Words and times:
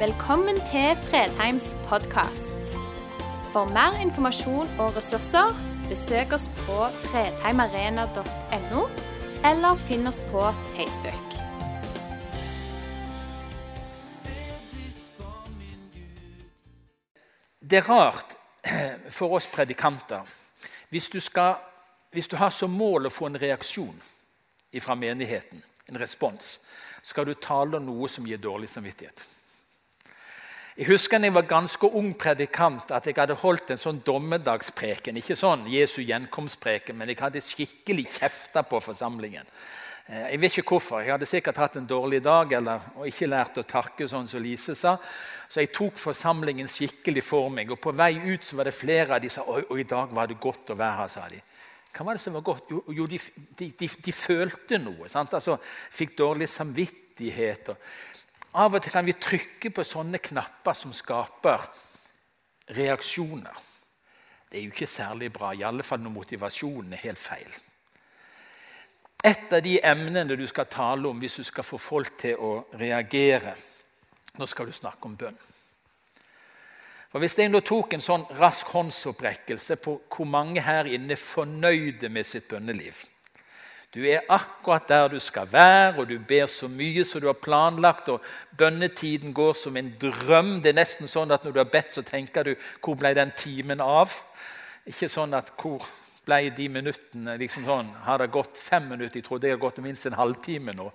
Velkommen 0.00 0.56
til 0.56 0.96
Fredheims 0.96 1.76
podkast. 1.88 2.70
For 3.52 3.68
mer 3.68 3.98
informasjon 4.00 4.68
og 4.80 4.94
ressurser, 4.96 5.50
besøk 5.90 6.30
oss 6.32 6.46
på 6.62 6.76
fredheimarena.no, 7.02 8.84
eller 9.44 9.82
finn 9.82 10.08
oss 10.08 10.22
på 10.30 10.46
Facebook. 10.72 11.34
Det 17.60 17.78
er 17.82 17.90
rart 17.90 18.32
for 19.18 19.36
oss 19.36 19.48
predikanter 19.52 20.24
hvis 20.88 21.10
du, 21.12 21.18
skal, 21.20 21.58
hvis 22.12 22.30
du 22.30 22.38
har 22.40 22.54
som 22.56 22.72
mål 22.72 23.10
å 23.10 23.12
få 23.12 23.28
en 23.28 23.36
reaksjon 23.42 24.00
fra 24.80 24.96
menigheten, 24.96 25.60
en 25.92 26.00
respons, 26.00 26.56
skal 27.02 27.28
du 27.28 27.34
tale 27.36 27.76
om 27.76 27.92
noe 27.92 28.08
som 28.08 28.24
gir 28.24 28.40
dårlig 28.40 28.72
samvittighet. 28.72 29.26
Jeg 30.78 30.86
husker 30.86 31.18
da 31.18 31.26
jeg 31.26 31.34
var 31.34 31.48
ganske 31.50 31.88
ung 31.98 32.12
predikant, 32.14 32.92
at 32.94 33.06
jeg 33.08 33.16
hadde 33.18 33.38
holdt 33.42 33.72
en 33.74 33.80
sånn 33.82 34.02
dommedagspreken. 34.06 35.18
Ikke 35.18 35.36
sånn 35.38 35.66
Jesu 35.70 35.98
gjenkomstpreken, 36.04 36.96
men 36.96 37.10
jeg 37.10 37.18
hadde 37.18 37.42
skikkelig 37.42 38.06
kjefta 38.20 38.62
på 38.62 38.78
forsamlingen. 38.84 39.48
Eh, 40.06 40.28
jeg 40.32 40.40
vet 40.42 40.58
ikke 40.58 40.76
hvorfor. 40.76 41.02
Jeg 41.02 41.14
hadde 41.14 41.28
sikkert 41.28 41.58
hatt 41.58 41.76
en 41.80 41.88
dårlig 41.90 42.22
dag 42.22 42.52
eller, 42.58 42.86
og 42.96 43.10
ikke 43.10 43.28
lært 43.30 43.58
å 43.58 43.66
takke, 43.66 44.08
sånn 44.10 44.30
som 44.30 44.42
Lise 44.42 44.76
sa. 44.78 44.96
Så 45.50 45.64
jeg 45.64 45.72
tok 45.74 45.98
forsamlingen 45.98 46.70
skikkelig 46.70 47.26
for 47.26 47.50
meg. 47.50 47.74
Og 47.74 47.82
på 47.82 47.94
vei 47.94 48.14
ut 48.30 48.46
så 48.46 48.60
var 48.60 48.70
det 48.70 48.76
flere 48.78 49.18
av 49.18 49.24
de 49.24 49.30
som 49.30 49.46
sa 49.46 49.58
og 49.60 49.78
i 49.78 49.88
dag 49.90 50.14
var 50.14 50.30
det 50.30 50.38
godt 50.40 50.70
å 50.70 50.78
være 50.78 51.02
her. 51.02 51.08
sa 51.08 51.28
de. 51.28 51.42
Hva 51.90 52.06
var 52.06 52.14
det 52.14 52.22
som 52.22 52.38
var 52.38 52.46
godt? 52.46 52.70
Jo, 52.70 52.84
jo 52.94 53.06
de, 53.10 53.18
de, 53.58 53.72
de, 53.74 53.90
de, 54.06 54.12
følte 54.14 54.78
noe. 54.78 55.10
Sant? 55.10 55.34
Altså, 55.34 55.58
Fikk 55.90 56.16
dårlig 56.18 56.48
samvittighet. 56.48 57.74
Og 57.74 58.19
av 58.58 58.74
og 58.74 58.82
til 58.82 58.92
kan 58.92 59.06
vi 59.06 59.14
trykke 59.14 59.70
på 59.74 59.84
sånne 59.86 60.18
knapper 60.22 60.76
som 60.76 60.92
skaper 60.96 61.66
reaksjoner. 62.74 63.66
Det 64.50 64.58
er 64.58 64.64
jo 64.64 64.72
ikke 64.72 64.90
særlig 64.90 65.30
bra, 65.32 65.52
i 65.54 65.62
alle 65.62 65.86
fall 65.86 66.02
når 66.02 66.14
motivasjonen 66.14 66.96
er 66.96 67.04
helt 67.04 67.22
feil. 67.22 67.52
Et 69.22 69.52
av 69.52 69.62
de 69.62 69.76
emnene 69.84 70.36
du 70.36 70.46
skal 70.48 70.66
tale 70.70 71.08
om 71.08 71.18
hvis 71.20 71.36
du 71.38 71.44
skal 71.44 71.66
få 71.66 71.78
folk 71.78 72.16
til 72.18 72.40
å 72.40 72.54
reagere 72.80 73.54
Nå 74.38 74.46
skal 74.46 74.68
du 74.70 74.72
snakke 74.72 75.08
om 75.08 75.16
bønn. 75.18 75.36
For 77.10 77.18
Hvis 77.18 77.34
jeg 77.36 77.50
nå 77.50 77.60
tok 77.66 77.96
en 77.96 78.04
sånn 78.04 78.22
rask 78.38 78.68
håndsopprekkelse 78.70 79.76
på 79.82 79.96
hvor 80.06 80.28
mange 80.30 80.62
her 80.62 80.86
inne 80.86 81.16
er 81.16 81.20
fornøyde 81.20 82.08
med 82.08 82.24
sitt 82.24 82.46
bønneliv 82.48 83.02
Du 83.90 84.04
er 84.06 84.22
akkurat 84.30 84.86
der 84.88 85.08
du 85.10 85.18
skal 85.18 85.48
være, 85.50 85.96
og 85.98 86.06
du 86.08 86.18
ber 86.18 86.46
så 86.46 86.68
mye 86.70 87.02
som 87.04 87.20
du 87.20 87.26
har 87.26 87.38
planlagt. 87.42 88.08
og 88.08 88.22
Bønnetiden 88.56 89.34
går 89.34 89.52
som 89.58 89.76
en 89.76 89.90
drøm. 90.00 90.60
Det 90.62 90.70
er 90.70 90.78
nesten 90.78 91.08
sånn 91.10 91.32
at 91.34 91.44
Når 91.44 91.52
du 91.52 91.58
har 91.58 91.72
bedt, 91.72 91.94
så 91.94 92.02
tenker 92.02 92.42
du 92.42 92.54
'Hvor 92.54 92.94
ble 92.94 93.14
den 93.14 93.32
timen 93.36 93.80
av?' 93.80 94.22
Ikke 94.86 95.08
sånn 95.08 95.34
at 95.34 95.50
'Hvor 95.56 95.86
ble 96.24 96.50
de 96.50 96.68
minuttene?' 96.68 97.38
liksom 97.38 97.64
sånn, 97.64 97.94
Har 98.04 98.18
det 98.18 98.30
gått 98.30 98.56
fem 98.58 98.88
minutter? 98.88 99.16
Jeg 99.16 99.24
trodde 99.24 99.42
det 99.42 99.50
har 99.50 99.70
gått 99.70 99.78
minst 99.78 100.06
en 100.06 100.12
halvtime 100.12 100.72
nå. 100.72 100.92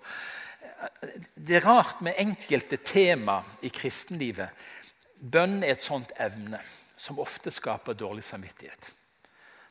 Det 1.35 1.55
er 1.55 1.67
rart 1.67 2.01
med 2.01 2.15
enkelte 2.17 2.77
tema 2.77 3.43
i 3.61 3.69
kristenlivet 3.69 4.49
Bønn 5.21 5.63
er 5.63 5.71
et 5.71 5.81
sånt 5.81 6.11
evne 6.19 6.59
som 6.97 7.19
ofte 7.19 7.51
skaper 7.51 7.93
dårlig 7.93 8.23
samvittighet. 8.23 8.91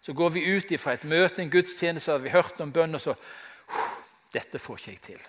Så 0.05 0.13
går 0.13 0.31
vi 0.31 0.45
ut 0.45 0.81
fra 0.81 0.93
et 0.93 1.07
møte, 1.09 1.41
en 1.41 1.51
gudstjeneste, 1.51 2.13
har 2.13 2.21
vi 2.21 2.33
hørt 2.35 2.61
om 2.61 2.73
bønn, 2.73 2.95
og 2.95 3.01
så 3.01 3.17
Dette 4.35 4.59
får 4.59 4.81
ikke 4.81 4.91
jeg 4.91 5.01
til. 5.01 5.21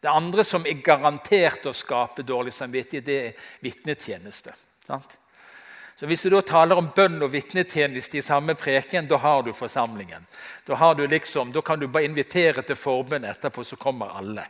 Det 0.00 0.08
andre 0.08 0.44
som 0.44 0.64
er 0.66 0.80
garantert 0.80 1.66
å 1.68 1.74
skape 1.76 2.24
dårlig 2.24 2.54
samvittighet, 2.56 3.04
det 3.04 3.16
er 3.20 3.46
vitnetjeneste. 3.60 4.54
Så 4.88 6.06
Hvis 6.08 6.22
du 6.24 6.30
da 6.32 6.40
taler 6.42 6.80
om 6.80 6.90
bønn 6.96 7.20
og 7.22 7.32
vitnetjeneste 7.32 8.18
i 8.18 8.24
samme 8.24 8.56
preken, 8.56 9.06
da 9.06 9.20
har 9.20 9.42
du 9.42 9.52
forsamlingen. 9.52 10.26
Da, 10.64 10.74
har 10.74 10.94
du 10.94 11.06
liksom, 11.06 11.52
da 11.52 11.62
kan 11.62 11.78
du 11.78 11.86
bare 11.88 12.08
invitere 12.08 12.62
til 12.62 12.76
forbønn 12.76 13.28
etterpå, 13.28 13.64
så 13.64 13.76
kommer 13.76 14.16
alle. 14.18 14.48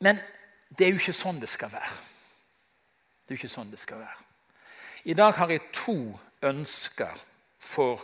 Men 0.00 0.18
det 0.68 0.86
er 0.86 0.96
jo 0.96 1.00
ikke 1.00 1.16
sånn 1.16 1.40
det 1.40 1.52
skal 1.52 1.72
være. 1.72 1.98
Det 3.22 3.32
er 3.32 3.36
jo 3.36 3.40
ikke 3.44 3.56
sånn 3.56 3.70
det 3.70 3.80
skal 3.80 4.02
være. 4.02 4.24
I 5.04 5.14
dag 5.18 5.36
har 5.38 5.52
jeg 5.52 5.68
to 5.76 5.98
ønsker 6.42 7.28
for 7.62 8.02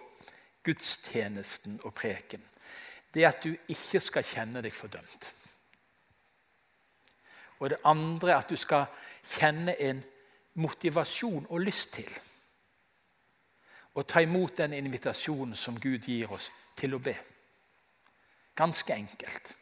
gudstjenesten 0.65 1.81
og 1.85 1.95
preken. 1.95 2.45
Det 3.15 3.25
er 3.25 3.33
at 3.33 3.45
du 3.45 3.55
ikke 3.69 4.01
skal 4.01 4.27
kjenne 4.27 4.63
deg 4.63 4.75
fordømt. 4.75 5.29
Og 7.59 7.71
det 7.71 7.81
andre 7.85 8.31
er 8.31 8.37
at 8.39 8.51
du 8.51 8.57
skal 8.57 8.87
kjenne 9.35 9.75
en 9.83 10.03
motivasjon 10.55 11.47
og 11.49 11.61
lyst 11.61 11.93
til 11.99 12.11
å 13.99 14.05
ta 14.07 14.23
imot 14.23 14.61
den 14.61 14.77
invitasjonen 14.79 15.57
som 15.59 15.81
Gud 15.81 16.07
gir 16.07 16.31
oss 16.33 16.51
til 16.79 16.95
å 16.95 17.03
be. 17.03 17.17
Ganske 18.55 18.95
enkelt. 18.95 19.55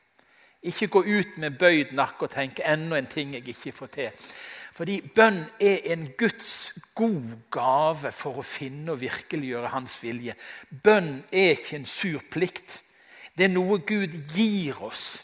Ikke 0.66 0.90
gå 0.92 1.04
ut 1.04 1.38
med 1.38 1.58
bøyd 1.58 1.92
nakke 1.96 2.26
og 2.26 2.30
tenke 2.30 2.64
'enda 2.64 2.98
en 2.98 3.06
ting 3.06 3.34
jeg 3.34 3.48
ikke 3.48 3.72
får 3.72 3.86
til'. 3.86 4.12
Fordi 4.76 4.98
bønn 5.00 5.38
er 5.62 5.86
en 5.94 6.10
Guds 6.18 6.74
god 6.98 7.30
gave 7.54 8.10
for 8.12 8.42
å 8.42 8.44
finne 8.44 8.92
og 8.92 9.00
virkeliggjøre 9.00 9.72
hans 9.72 9.94
vilje. 10.04 10.34
Bønn 10.68 11.22
er 11.32 11.54
ikke 11.54 11.78
en 11.78 11.88
sur 11.88 12.20
plikt. 12.32 12.82
Det 13.32 13.46
er 13.46 13.54
noe 13.54 13.78
Gud 13.88 14.12
gir 14.34 14.82
oss. 14.84 15.22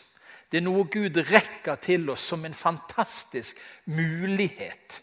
Det 0.48 0.60
er 0.60 0.64
noe 0.64 0.86
Gud 0.88 1.20
rekker 1.28 1.76
til 1.84 2.08
oss 2.12 2.24
som 2.32 2.46
en 2.48 2.56
fantastisk 2.56 3.60
mulighet. 3.92 5.02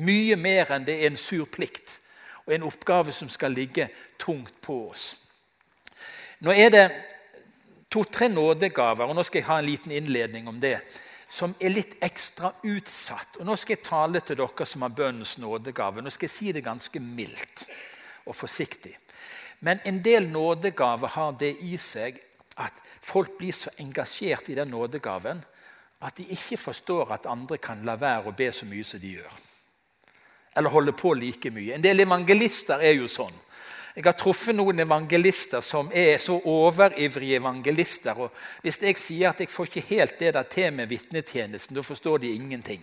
Mye 0.00 0.40
mer 0.40 0.72
enn 0.72 0.88
det 0.88 0.96
er 0.96 1.10
en 1.10 1.20
sur 1.20 1.44
plikt 1.48 1.98
og 2.46 2.54
en 2.56 2.64
oppgave 2.64 3.12
som 3.12 3.28
skal 3.28 3.52
ligge 3.52 3.90
tungt 4.20 4.56
på 4.64 4.78
oss. 4.88 5.12
Nå 6.40 6.56
er 6.56 6.72
det 6.72 6.86
to-tre 7.92 8.30
nådegaver, 8.32 9.04
og 9.04 9.16
nå 9.18 9.24
skal 9.26 9.42
jeg 9.42 9.48
ha 9.50 9.58
en 9.60 9.68
liten 9.68 9.92
innledning 9.92 10.48
om 10.48 10.60
det 10.62 10.78
som 11.30 11.54
er 11.62 11.70
litt 11.70 11.94
ekstra 12.02 12.50
utsatt. 12.66 13.38
Og 13.38 13.46
Nå 13.46 13.54
skal 13.56 13.76
jeg 13.76 13.86
tale 13.86 14.22
til 14.24 14.40
dere 14.40 14.66
som 14.66 14.82
har 14.82 14.94
bønnens 14.94 15.36
nådegave. 15.38 16.02
Nå 16.02 16.10
skal 16.10 16.26
jeg 16.26 16.34
si 16.34 16.52
det 16.52 16.64
ganske 16.66 17.00
mildt 17.00 17.64
og 18.26 18.34
forsiktig. 18.34 18.96
Men 19.60 19.78
en 19.84 20.00
del 20.02 20.26
nådegaver 20.28 21.14
har 21.14 21.36
det 21.38 21.52
i 21.62 21.76
seg 21.78 22.18
at 22.60 22.76
folk 23.00 23.36
blir 23.38 23.54
så 23.54 23.70
engasjert 23.78 24.50
i 24.50 24.56
den 24.58 24.72
nådegaven 24.74 25.42
at 26.00 26.16
de 26.16 26.26
ikke 26.32 26.56
forstår 26.56 27.12
at 27.12 27.28
andre 27.28 27.60
kan 27.60 27.84
la 27.84 27.94
være 28.00 28.30
å 28.30 28.36
be 28.36 28.48
så 28.52 28.66
mye 28.66 28.84
som 28.88 29.00
de 29.00 29.14
gjør. 29.18 29.38
Eller 30.56 30.72
holde 30.72 30.96
på 30.96 31.12
like 31.14 31.52
mye. 31.54 31.76
En 31.76 31.84
del 31.84 32.02
evangelister 32.02 32.82
er 32.82 32.96
jo 32.96 33.08
sånn. 33.08 33.36
Jeg 34.00 34.06
har 34.08 34.16
truffet 34.16 34.56
noen 34.56 34.80
evangelister 34.80 35.60
som 35.60 35.90
er 35.92 36.14
så 36.16 36.38
overivrige 36.48 37.36
evangelister. 37.36 38.16
og 38.16 38.30
Hvis 38.64 38.80
jeg 38.80 38.96
sier 38.96 39.28
at 39.28 39.42
jeg 39.44 39.50
får 39.52 39.68
ikke 39.68 39.88
helt 39.90 40.14
det 40.18 40.32
der 40.34 40.46
til 40.48 40.72
med 40.72 40.88
vitnetjenesten, 40.88 41.76
da 41.76 41.84
forstår 41.84 42.22
de 42.22 42.30
ingenting. 42.32 42.80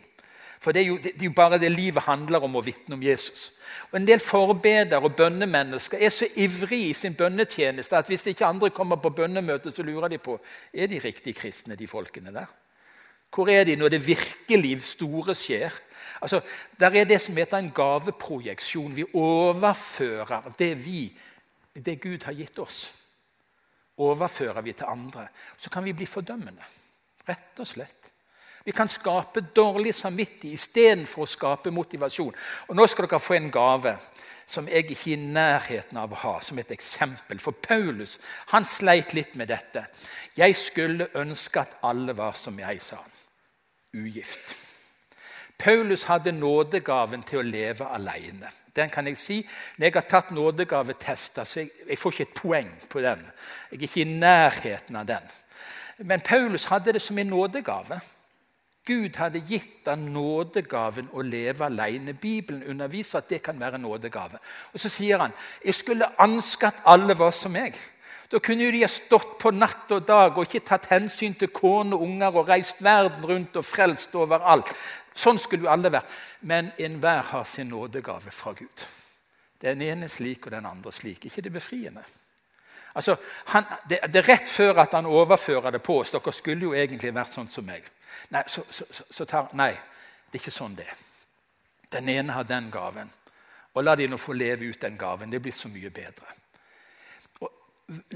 For 0.61 0.71
det 0.71 0.81
er, 0.81 0.85
jo, 0.85 0.97
det 1.01 1.15
er, 1.15 1.25
jo, 1.25 1.31
bare 1.33 1.57
det 1.57 1.71
livet 1.71 2.05
handler 2.05 2.45
om 2.45 2.57
å 2.57 2.61
vitne 2.61 2.93
om 2.93 3.01
Jesus. 3.01 3.51
Og 3.89 3.97
En 3.97 4.05
del 4.05 4.21
forbedere 4.21 5.01
og 5.01 5.15
bønnemennesker 5.17 5.97
er 5.97 6.13
så 6.13 6.29
ivrige 6.35 6.91
i 6.91 6.93
sin 6.97 7.17
bønnetjeneste 7.17 7.97
at 7.97 8.09
hvis 8.09 8.25
ikke 8.29 8.45
andre 8.45 8.69
kommer 8.69 9.01
på 9.01 9.09
bønnemøte, 9.09 9.73
så 9.73 9.85
lurer 9.85 10.13
de 10.13 10.21
på 10.21 10.37
er 10.73 10.89
de 10.89 11.01
riktig 11.01 11.33
kristne, 11.37 11.75
de 11.75 11.89
folkene 11.89 12.33
der. 12.33 12.45
Hvor 13.33 13.49
er 13.49 13.63
de 13.63 13.75
når 13.75 13.89
det 13.89 14.07
virkelig 14.07 14.83
store 14.83 15.35
skjer? 15.35 15.71
Altså, 16.21 16.41
Der 16.79 16.89
er 16.89 17.03
det 17.03 17.21
som 17.21 17.35
heter 17.35 17.57
en 17.57 17.71
gaveprojeksjon. 17.71 18.95
Vi 18.95 19.05
overfører 19.13 20.53
det, 20.59 20.85
vi, 20.85 21.19
det 21.75 22.01
Gud 22.01 22.23
har 22.23 22.33
gitt 22.33 22.59
oss. 22.59 22.93
Overfører 23.97 24.61
vi 24.61 24.73
til 24.73 24.85
andre. 24.85 25.27
Så 25.57 25.69
kan 25.69 25.83
vi 25.83 25.93
bli 25.93 26.05
fordømmende. 26.05 26.63
Rett 27.27 27.59
og 27.59 27.67
slett. 27.67 27.96
Vi 28.67 28.73
kan 28.75 28.89
skape 28.91 29.45
dårlig 29.55 29.93
samvittighet 29.95 30.57
istedenfor 30.59 31.23
å 31.23 31.29
skape 31.31 31.71
motivasjon. 31.71 32.33
Og 32.67 32.75
Nå 32.75 32.83
skal 32.91 33.07
dere 33.07 33.19
få 33.23 33.37
en 33.37 33.45
gave 33.47 33.93
som 34.43 34.67
jeg 34.67 34.89
ikke 34.91 35.13
er 35.13 35.13
i 35.13 35.29
nærheten 35.37 35.99
av 36.01 36.11
å 36.11 36.19
ha, 36.19 36.33
som 36.43 36.59
et 36.59 36.73
eksempel. 36.75 37.39
For 37.39 37.55
Paulus 37.63 38.17
han 38.51 38.67
sleit 38.67 39.13
litt 39.15 39.37
med 39.39 39.47
dette. 39.47 39.85
'Jeg 40.35 40.55
skulle 40.55 41.07
ønske 41.15 41.61
at 41.61 41.77
alle 41.81 42.17
var 42.17 42.33
som 42.33 42.59
jeg', 42.59 42.81
sa 42.81 42.95
han. 42.95 43.11
Ugift. 43.93 44.55
Paulus 45.57 46.03
hadde 46.03 46.31
nådegaven 46.31 47.23
til 47.23 47.39
å 47.39 47.47
leve 47.47 47.87
alene. 47.87 48.51
Den 48.75 48.89
kan 48.89 49.07
jeg 49.07 49.17
si. 49.17 49.47
Når 49.77 49.85
jeg 49.85 49.93
har 49.93 50.09
tatt 50.09 50.31
nådegavetester, 50.31 51.43
så 51.43 51.59
jeg, 51.59 51.71
jeg 51.87 51.97
får 51.97 52.11
ikke 52.11 52.23
et 52.23 52.41
poeng 52.41 52.75
på 52.89 52.99
den. 52.99 53.23
Jeg 53.71 53.79
er 53.79 53.87
ikke 53.87 54.01
i 54.01 54.19
nærheten 54.19 54.95
av 54.95 55.05
den. 55.05 55.33
Men 55.97 56.21
Paulus 56.21 56.65
hadde 56.65 56.93
det 56.93 57.01
som 57.01 57.17
en 57.17 57.27
nådegave. 57.27 58.01
Gud 58.87 59.17
hadde 59.19 59.43
gitt 59.43 59.87
ham 59.89 60.07
nådegaven 60.15 61.09
å 61.11 61.23
leve 61.25 61.67
alene. 61.67 62.15
Bibelen 62.15 62.63
underviser 62.71 63.19
at 63.19 63.29
det 63.29 63.41
kan 63.43 63.59
være 63.59 63.81
nådegave. 63.83 64.39
Og 64.73 64.79
Så 64.79 64.89
sier 64.89 65.19
han 65.19 65.35
jeg 65.65 65.75
skulle 65.75 66.11
ønske 66.23 66.71
at 66.71 66.81
alle 66.85 67.17
var 67.19 67.35
som 67.35 67.51
meg. 67.51 67.75
Da 68.31 68.39
kunne 68.43 68.71
de 68.71 68.83
ha 68.83 68.89
stått 68.91 69.37
på 69.39 69.51
natt 69.55 69.91
og 69.95 70.07
dag 70.07 70.35
og 70.35 70.47
ikke 70.47 70.65
tatt 70.67 70.89
hensyn 70.91 71.35
til 71.39 71.51
kone 71.55 71.95
og 71.95 72.03
unger 72.03 72.35
og 72.35 72.49
reist 72.49 72.81
verden 72.83 73.23
rundt 73.25 73.55
og 73.55 73.65
frelst 73.65 74.15
overalt. 74.15 74.71
Sånn 75.15 75.39
skulle 75.39 75.67
jo 75.67 75.71
alle 75.71 75.91
vært. 75.91 76.11
Men 76.41 76.71
enhver 76.77 77.23
har 77.31 77.45
sin 77.47 77.71
nådegave 77.71 78.31
fra 78.31 78.53
Gud. 78.57 78.85
Den 79.61 79.81
ene 79.81 80.09
slik 80.11 80.45
og 80.45 80.51
den 80.51 80.65
andre 80.65 80.91
slik. 80.91 81.25
ikke 81.25 81.41
det 81.41 81.53
befriende? 81.53 82.03
Altså, 82.95 83.15
han, 83.53 83.65
det, 83.89 83.99
det, 84.13 84.23
er 84.23 84.29
rett 84.33 84.49
før 84.49 84.81
at 84.81 84.93
han 84.93 85.05
overfører 85.05 85.71
det 85.71 85.81
på 85.85 85.99
oss. 86.01 86.11
Dere 86.11 86.33
skulle 86.33 86.67
jo 86.67 86.73
egentlig 86.73 87.13
vært 87.15 87.33
sånn 87.33 87.49
som 87.49 87.65
meg. 87.65 87.85
Nei, 88.29 88.43
så, 88.47 88.63
så, 88.69 88.85
så 89.09 89.25
tar, 89.25 89.51
nei, 89.57 89.73
det 90.27 90.39
er 90.39 90.43
ikke 90.43 90.53
sånn 90.53 90.75
det. 90.77 90.89
Den 91.91 92.09
ene 92.11 92.35
har 92.35 92.47
den 92.47 92.71
gaven. 92.71 93.11
Og 93.73 93.83
la 93.83 93.95
de 93.95 94.07
nå 94.09 94.17
få 94.19 94.33
leve 94.33 94.67
ut 94.67 94.81
den 94.81 94.97
gaven. 94.97 95.31
Det 95.31 95.41
blir 95.41 95.55
så 95.55 95.69
mye 95.71 95.91
bedre. 95.93 96.33
Og 97.39 97.51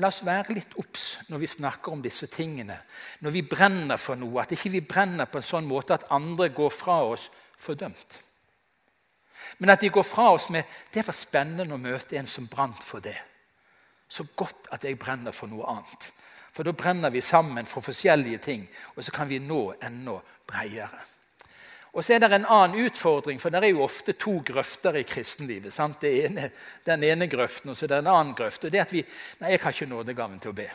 la 0.01 0.09
oss 0.09 0.23
være 0.25 0.55
litt 0.57 0.73
obs 0.81 1.05
når 1.29 1.43
vi 1.43 1.51
snakker 1.53 1.93
om 1.93 2.01
disse 2.03 2.27
tingene. 2.31 2.79
Når 3.21 3.35
vi 3.37 3.45
brenner 3.45 4.01
for 4.01 4.19
noe, 4.19 4.41
at 4.41 4.55
ikke 4.57 4.73
vi 4.73 4.81
brenner 4.81 5.29
på 5.29 5.39
en 5.39 5.47
sånn 5.47 5.69
måte 5.69 5.95
at 5.95 6.09
andre 6.11 6.49
går 6.55 6.73
fra 6.73 6.97
oss 7.13 7.29
fordømt. 7.61 8.19
Men 9.57 9.73
at 9.73 9.81
de 9.81 9.89
går 9.89 10.03
fra 10.03 10.31
oss 10.33 10.49
med 10.49 10.63
'Det 10.93 11.07
var 11.07 11.13
spennende 11.13 11.73
å 11.73 11.77
møte 11.77 12.17
en 12.17 12.27
som 12.27 12.47
brant 12.47 12.83
for 12.83 12.99
det'. 12.99 13.21
Så 14.09 14.25
godt 14.35 14.67
at 14.71 14.83
jeg 14.83 14.99
brenner 14.99 15.31
for 15.31 15.47
noe 15.47 15.65
annet. 15.65 16.11
For 16.51 16.67
da 16.67 16.73
brenner 16.75 17.09
vi 17.13 17.21
sammen 17.23 17.65
for 17.65 17.85
forskjellige 17.85 18.41
ting, 18.43 18.67
og 18.95 19.05
så 19.05 19.13
kan 19.15 19.29
vi 19.29 19.39
nå 19.39 19.61
enda 19.81 20.17
bredere. 20.47 20.99
Og 21.91 22.05
så 22.05 22.15
er 22.15 22.21
det 22.23 22.31
en 22.35 22.47
annen 22.47 22.85
utfordring, 22.85 23.39
for 23.39 23.51
det 23.51 23.65
er 23.65 23.73
jo 23.73 23.83
ofte 23.83 24.15
to 24.19 24.37
grøfter 24.47 24.95
i 24.99 25.03
kristenlivet. 25.07 25.73
Sant? 25.75 26.03
Ene, 26.07 26.49
den 26.87 27.03
ene 27.03 27.27
grøften, 27.27 27.71
og 27.71 27.77
så 27.77 27.85
er 27.85 27.93
det 27.93 27.99
en 28.03 28.13
annen 28.13 28.35
grøft. 28.35 28.65
og 28.65 28.71
det 28.71 28.79
at 28.79 28.93
vi, 28.95 29.03
Nei, 29.39 29.51
jeg 29.51 29.63
har 29.63 29.75
ikke 29.75 29.89
nådegaven 29.91 30.39
til 30.39 30.53
å 30.53 30.59
be. 30.61 30.69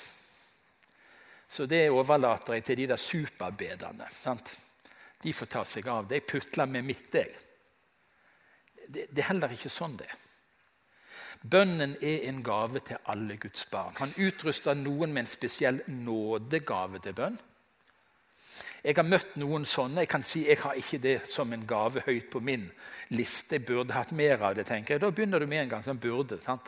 Så 1.49 1.67
det 1.71 1.87
overlater 1.91 2.59
jeg 2.59 2.65
til 2.67 2.81
de 2.83 2.87
der 2.93 3.01
superbederne. 3.01 4.09
Sant? 4.23 4.53
De 5.23 5.33
får 5.33 5.49
ta 5.53 5.65
seg 5.65 5.89
av 5.89 6.09
det. 6.09 6.21
Jeg 6.21 6.29
putler 6.29 6.69
med 6.69 6.85
mitt, 6.85 7.09
jeg 7.15 7.33
det, 8.87 9.09
det 9.11 9.23
er 9.23 9.33
heller 9.33 9.53
ikke 9.55 9.73
sånn 9.73 9.97
det 9.99 10.07
er. 10.07 10.26
Bønnen 11.51 11.97
er 12.01 12.29
en 12.29 12.43
gave 12.45 12.81
til 12.81 12.97
alle 13.07 13.37
Guds 13.37 13.67
barn. 13.71 13.95
Han 13.99 14.15
utruster 14.19 14.75
noen 14.75 15.13
med 15.13 15.27
en 15.27 15.31
spesiell 15.31 15.83
nådegave 15.87 17.03
til 17.05 17.15
bønn. 17.15 17.39
Jeg 18.87 18.95
har 18.95 19.07
møtt 19.07 19.35
noen 19.41 19.65
sånne. 19.67 20.05
Jeg 20.05 20.11
kan 20.11 20.23
si 20.27 20.45
jeg 20.47 20.61
har 20.63 20.79
ikke 20.79 21.01
det 21.03 21.17
som 21.27 21.53
en 21.53 21.67
gave 21.67 22.05
høyt 22.07 22.29
på 22.31 22.41
min 22.41 22.69
liste. 23.11 23.59
Jeg 23.59 23.67
burde 23.67 23.97
hatt 23.97 24.13
mer 24.13 24.43
av 24.43 24.55
det. 24.55 24.67
tenker 24.67 24.95
jeg. 24.95 25.01
Da 25.03 25.11
begynner 25.11 25.43
du 25.43 25.47
med 25.47 25.65
en 25.65 25.69
gang 25.69 25.85
som 25.85 25.99
burde. 25.99 26.41
sant? 26.41 26.63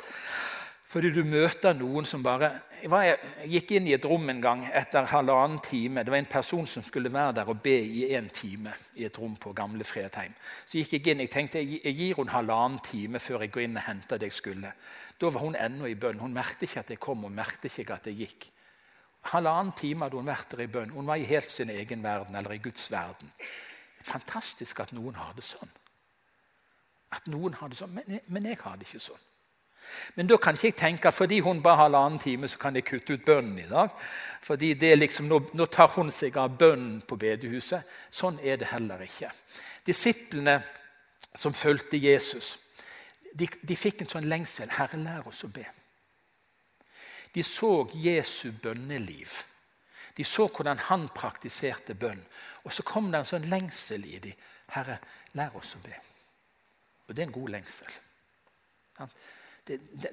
Fordi 0.89 1.11
du 1.13 1.21
møter 1.25 1.77
noen 1.77 2.07
som 2.09 2.25
bare 2.25 2.51
Jeg, 2.79 3.17
gikk 3.51 3.73
inn 3.75 3.89
i 3.91 3.95
et 3.97 4.05
rom 4.07 4.29
en 4.31 4.41
gang 4.41 4.61
etter 4.71 5.09
halvannen 5.11 5.59
time. 5.67 6.05
Det 6.07 6.13
var 6.15 6.21
en 6.21 6.29
person 6.31 6.67
som 6.71 6.85
skulle 6.87 7.11
være 7.11 7.33
der 7.41 7.49
og 7.51 7.59
be 7.65 7.75
i 7.75 8.05
én 8.15 8.29
time 8.31 8.71
i 8.95 9.03
et 9.09 9.19
rom 9.19 9.35
på 9.35 9.51
gamle 9.51 9.83
Fredheim. 9.83 10.37
Så 10.63 10.79
gikk 10.79 10.95
jeg 10.95 11.11
inn, 11.11 11.25
jeg 11.25 11.33
tenkte 11.33 11.59
jeg 11.59 11.97
gir 11.97 12.21
henne 12.21 12.31
halvannen 12.31 12.79
time 12.87 13.19
før 13.19 13.43
jeg 13.43 13.51
går 13.51 13.65
inn 13.65 13.81
og 13.81 13.83
henter 13.89 14.23
det 14.23 14.31
jeg 14.31 14.37
skulle. 14.39 14.71
Da 15.19 15.33
var 15.35 15.43
hun 15.43 15.59
ennå 15.59 15.91
i 15.91 15.99
bønn. 15.99 16.23
Hun 16.23 16.37
merket 16.37 16.69
ikke 16.69 16.85
at 16.85 16.95
jeg 16.95 17.03
kom, 17.03 17.27
og 17.27 17.35
merket 17.35 17.67
ikke 17.83 17.99
at 17.99 18.07
jeg 18.07 18.21
gikk. 18.23 18.49
Halvannen 19.35 19.75
time 19.75 20.07
hadde 20.07 20.23
hun 20.23 20.31
vært 20.31 20.55
der 20.55 20.63
i 20.69 20.71
bønn. 20.79 20.95
Hun 20.95 21.11
var 21.11 21.19
i 21.19 21.27
helt 21.27 21.51
sin 21.51 21.75
egen 21.75 22.07
verden, 22.07 22.39
eller 22.39 22.55
i 22.55 22.63
Guds 22.63 22.87
verden. 22.95 23.35
Fantastisk 24.07 24.87
at 24.87 24.95
noen 24.95 25.19
har 25.19 25.35
det 25.35 25.45
sånn. 25.51 25.75
At 27.11 27.27
noen 27.27 27.59
har 27.59 27.75
det 27.75 27.83
sånn, 27.83 27.99
Men, 27.99 28.21
men 28.31 28.47
jeg 28.47 28.63
har 28.63 28.79
det 28.79 28.87
ikke 28.87 29.03
sånn. 29.03 29.28
Men 30.15 30.27
da 30.27 30.37
kan 30.37 30.57
ikke 30.57 30.71
jeg 30.71 30.77
tenke 30.79 31.13
fordi 31.15 31.41
hun 31.45 31.63
bare 31.63 31.85
halvannen 31.85 32.19
time, 32.19 32.49
så 32.49 32.59
kan 32.59 32.77
jeg 32.77 32.87
kutte 32.89 33.15
ut 33.15 33.25
bønnen 33.25 33.59
i 33.63 33.69
dag. 33.69 33.91
Fordi 34.43 34.73
liksom, 34.75 35.29
nå, 35.29 35.41
nå 35.55 35.67
tar 35.67 35.93
hun 35.95 36.11
seg 36.15 36.37
av 36.37 36.57
bønnen 36.59 37.01
på 37.07 37.17
bedehuset. 37.17 37.87
Sånn 38.11 38.41
er 38.43 38.59
det 38.59 38.71
heller 38.73 39.03
ikke. 39.05 39.31
Disiplene 39.87 40.59
som 41.35 41.55
fulgte 41.55 42.01
Jesus, 42.01 42.57
de, 43.33 43.47
de 43.63 43.77
fikk 43.77 44.03
en 44.03 44.11
sånn 44.11 44.29
lengsel. 44.29 44.71
Herre, 44.79 44.99
lær 44.99 45.29
oss 45.29 45.45
å 45.45 45.53
be. 45.53 45.67
De 47.35 47.45
så 47.45 47.87
Jesu 47.95 48.51
bønneliv. 48.53 49.37
De 50.17 50.25
så 50.27 50.49
hvordan 50.49 50.81
han 50.89 51.07
praktiserte 51.15 51.95
bønn. 51.95 52.21
Og 52.65 52.75
så 52.75 52.83
kom 52.83 53.13
det 53.13 53.21
en 53.21 53.29
sånn 53.29 53.47
lengsel 53.53 54.07
i 54.09 54.19
dem. 54.25 54.47
Herre, 54.75 54.99
lær 55.39 55.55
oss 55.57 55.77
å 55.79 55.83
be. 55.85 55.95
Og 57.07 57.15
det 57.15 57.23
er 57.23 57.29
en 57.29 57.37
god 57.39 57.53
lengsel 57.55 58.01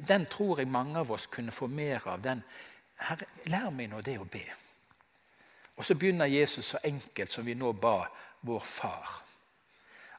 den 0.07 0.25
tror 0.25 0.60
jeg 0.60 0.68
mange 0.68 1.00
av 1.00 1.12
oss 1.12 1.28
kunne 1.31 1.52
få 1.52 1.68
mer 1.68 2.07
av. 2.07 2.22
den. 2.22 2.44
Herre, 2.96 3.28
lær 3.46 3.69
meg 3.72 3.90
nå 3.92 4.02
det 4.02 4.18
å 4.19 4.25
be. 4.25 4.46
Og 5.75 5.86
så 5.86 5.96
begynner 5.96 6.31
Jesus 6.31 6.66
så 6.66 6.80
enkelt 6.84 7.31
som 7.31 7.46
vi 7.46 7.56
nå 7.56 7.74
ba 7.74 8.06
vår 8.48 8.60
far. 8.60 9.22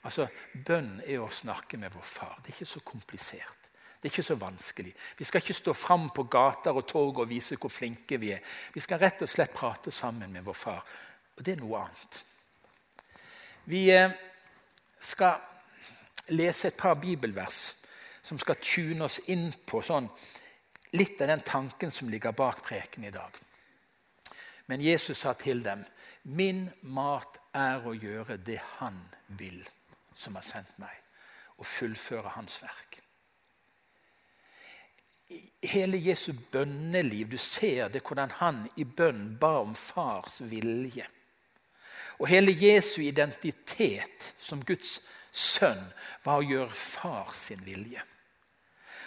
Altså, 0.05 0.29
Bønn 0.67 1.01
er 1.07 1.23
å 1.23 1.31
snakke 1.33 1.79
med 1.81 1.95
vår 1.95 2.05
far. 2.05 2.37
Det 2.43 2.53
er 2.53 2.59
ikke 2.59 2.75
så 2.75 2.83
komplisert. 2.85 3.71
Det 3.97 4.11
er 4.11 4.13
ikke 4.13 4.23
så 4.23 4.37
vanskelig. 4.39 4.93
Vi 5.19 5.25
skal 5.25 5.43
ikke 5.43 5.57
stå 5.57 5.73
fram 5.73 6.11
på 6.15 6.27
gater 6.31 6.77
og 6.77 6.87
torg 6.87 7.23
og 7.25 7.31
vise 7.31 7.57
hvor 7.57 7.73
flinke 7.73 8.21
vi 8.21 8.31
er. 8.37 8.45
Vi 8.75 8.81
skal 8.85 9.01
rett 9.01 9.25
og 9.25 9.31
slett 9.31 9.55
prate 9.57 9.91
sammen 9.91 10.33
med 10.33 10.45
vår 10.47 10.59
far. 10.59 10.85
Og 11.37 11.45
det 11.45 11.57
er 11.57 11.63
noe 11.63 11.81
annet. 11.81 12.21
Vi 13.67 13.83
eh, 13.91 14.13
skal 15.01 15.41
lese 16.29 16.69
et 16.69 16.79
par 16.79 16.95
bibelvers 17.01 17.73
som 18.27 18.39
skal 18.39 18.59
tune 18.59 19.05
oss 19.07 19.21
inn 19.31 19.53
på 19.67 19.79
sånn, 19.87 20.09
litt 20.99 21.21
av 21.23 21.31
den 21.31 21.45
tanken 21.47 21.93
som 21.95 22.11
ligger 22.11 22.35
bak 22.35 22.65
preken 22.67 23.05
i 23.07 23.13
dag. 23.15 23.31
Men 24.67 24.83
Jesus 24.83 25.19
sa 25.19 25.33
til 25.33 25.63
dem, 25.63 25.85
'Min 26.23 26.71
mat 26.83 27.39
er 27.55 27.87
å 27.87 27.95
gjøre 27.95 28.37
det 28.37 28.59
Han 28.79 28.99
vil, 29.29 29.69
som 30.15 30.35
har 30.35 30.43
sendt 30.43 30.79
meg, 30.79 30.97
og 31.59 31.67
fullføre 31.67 32.29
Hans 32.35 32.63
verk.' 32.63 33.01
Hele 35.63 35.99
Jesu 35.99 36.33
bønneliv 36.53 37.31
du 37.31 37.39
ser 37.39 37.89
det 37.89 38.03
hvordan 38.03 38.31
han 38.31 38.69
i 38.77 38.85
bønn 38.85 39.39
ba 39.39 39.59
om 39.59 39.75
fars 39.75 40.41
vilje. 40.41 41.07
Og 42.19 42.29
hele 42.29 42.53
Jesu 42.53 43.03
identitet 43.03 44.35
som 44.39 44.63
Guds 44.65 45.01
sønn 45.33 45.83
var 46.25 46.39
å 46.39 46.47
gjøre 46.47 46.71
far 46.71 47.35
sin 47.35 47.65
vilje. 47.65 48.03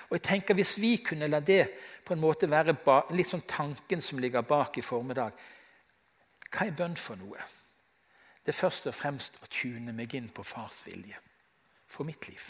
Og 0.09 0.17
jeg 0.17 0.25
tenker 0.25 0.57
Hvis 0.57 0.77
vi 0.81 0.97
kunne 1.05 1.27
la 1.27 1.39
det 1.39 1.69
på 2.05 2.13
en 2.13 2.21
måte 2.21 2.49
være 2.49 2.75
litt 3.13 3.29
sånn 3.29 3.45
tanken 3.47 4.01
som 4.01 4.19
ligger 4.19 4.41
bak 4.41 4.77
i 4.77 4.85
formiddag 4.85 5.33
Hva 6.49 6.65
er 6.65 6.77
bønn 6.77 6.97
for 6.97 7.19
noe? 7.19 7.43
Det 8.43 8.55
er 8.55 8.61
først 8.61 8.87
og 8.89 8.95
fremst 8.95 9.37
å 9.43 9.49
tune 9.51 9.93
meg 9.93 10.15
inn 10.17 10.31
på 10.33 10.43
fars 10.43 10.81
vilje 10.87 11.17
for 11.89 12.05
mitt 12.05 12.27
liv. 12.29 12.41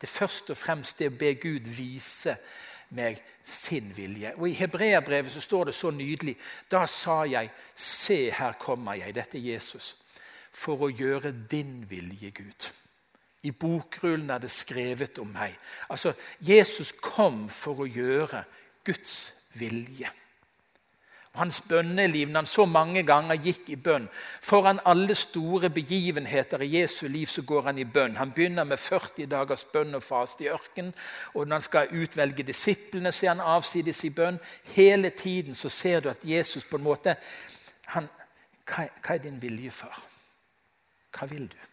Det 0.00 0.08
er 0.08 0.12
først 0.12 0.50
og 0.50 0.58
fremst 0.58 0.98
det 0.98 1.08
å 1.12 1.16
be 1.16 1.34
Gud 1.40 1.68
vise 1.72 2.34
meg 2.96 3.20
sin 3.44 3.92
vilje. 3.96 4.34
Og 4.34 4.48
I 4.48 4.56
Hebreabrevet 4.58 5.32
så 5.32 5.40
står 5.40 5.70
det 5.70 5.74
så 5.78 5.92
nydelig 5.94 6.34
Da 6.68 6.86
sa 6.90 7.22
jeg, 7.24 7.52
se, 7.74 8.30
her 8.34 8.58
kommer 8.60 8.98
jeg. 8.98 9.14
Dette 9.14 9.38
er 9.38 9.52
Jesus. 9.54 9.94
For 10.52 10.84
å 10.84 10.90
gjøre 10.90 11.32
din 11.48 11.84
vilje, 11.88 12.32
Gud. 12.34 12.66
I 13.42 13.50
bokrullen 13.50 14.30
er 14.30 14.38
det 14.38 14.50
skrevet 14.54 15.18
om 15.18 15.30
meg. 15.34 15.56
Altså, 15.90 16.12
Jesus 16.40 16.92
kom 17.02 17.48
for 17.50 17.82
å 17.82 17.90
gjøre 17.90 18.44
Guds 18.86 19.32
vilje. 19.58 20.10
Hans 21.34 21.62
bønneliv, 21.64 22.28
når 22.28 22.42
han 22.42 22.46
så 22.46 22.66
mange 22.68 23.02
ganger 23.08 23.38
gikk 23.40 23.70
i 23.72 23.76
bønn 23.80 24.04
Foran 24.44 24.82
alle 24.84 25.14
store 25.16 25.70
begivenheter 25.72 26.60
i 26.60 26.68
Jesu 26.74 27.06
liv 27.08 27.26
så 27.26 27.42
går 27.42 27.70
han 27.70 27.78
i 27.80 27.86
bønn. 27.88 28.18
Han 28.20 28.34
begynner 28.36 28.68
med 28.68 28.78
40 28.78 29.30
dagers 29.32 29.64
bønn 29.64 29.96
og 29.96 30.04
faste 30.04 30.44
i 30.44 30.50
ørkenen. 30.52 30.92
Og 31.32 31.48
når 31.48 31.54
han 31.54 31.64
skal 31.64 31.96
utvelge 32.02 32.44
disiplene, 32.44 33.12
så 33.12 33.26
er 33.26 33.32
han 33.32 33.46
avsides 33.56 34.04
i 34.04 34.12
bønn. 34.12 34.38
Hele 34.76 35.10
tiden 35.10 35.54
så 35.54 35.72
ser 35.72 36.04
du 36.04 36.10
at 36.12 36.24
Jesus 36.24 36.68
på 36.68 36.76
en 36.76 36.84
måte 36.84 37.16
han, 37.96 38.12
hva, 38.68 38.90
hva 39.00 39.16
er 39.16 39.24
din 39.24 39.40
vilje, 39.40 39.72
far? 39.72 40.02
Hva 41.16 41.32
vil 41.32 41.48
du? 41.48 41.71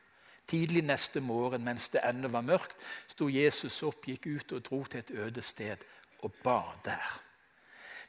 Tidlig 0.50 0.82
neste 0.84 1.22
morgen, 1.22 1.64
mens 1.64 1.90
det 1.94 2.02
ennå 2.04 2.32
var 2.34 2.42
mørkt, 2.42 2.78
sto 3.12 3.28
Jesus 3.30 3.84
opp, 3.86 4.08
gikk 4.10 4.26
ut 4.26 4.54
og 4.58 4.64
dro 4.66 4.84
til 4.90 5.04
et 5.04 5.12
øde 5.14 5.42
sted 5.46 5.84
og 6.26 6.34
ba 6.44 6.62
der. 6.86 7.20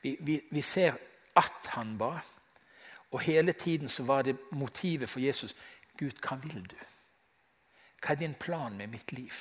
Vi, 0.02 0.16
vi, 0.20 0.40
vi 0.50 0.62
ser 0.64 0.97
at 1.37 1.73
han 1.76 1.99
ba, 1.99 2.14
og 3.11 3.20
hele 3.20 3.52
tiden 3.52 3.88
så 3.88 4.02
var 4.02 4.23
det 4.23 4.38
motivet 4.52 5.09
for 5.09 5.20
Jesus 5.20 5.56
Gud, 5.99 6.16
hva 6.25 6.38
vil 6.40 6.64
du? 6.70 6.76
Hva 8.00 8.14
er 8.14 8.23
din 8.23 8.35
plan 8.35 8.76
med 8.76 8.87
mitt 8.88 9.12
liv? 9.12 9.32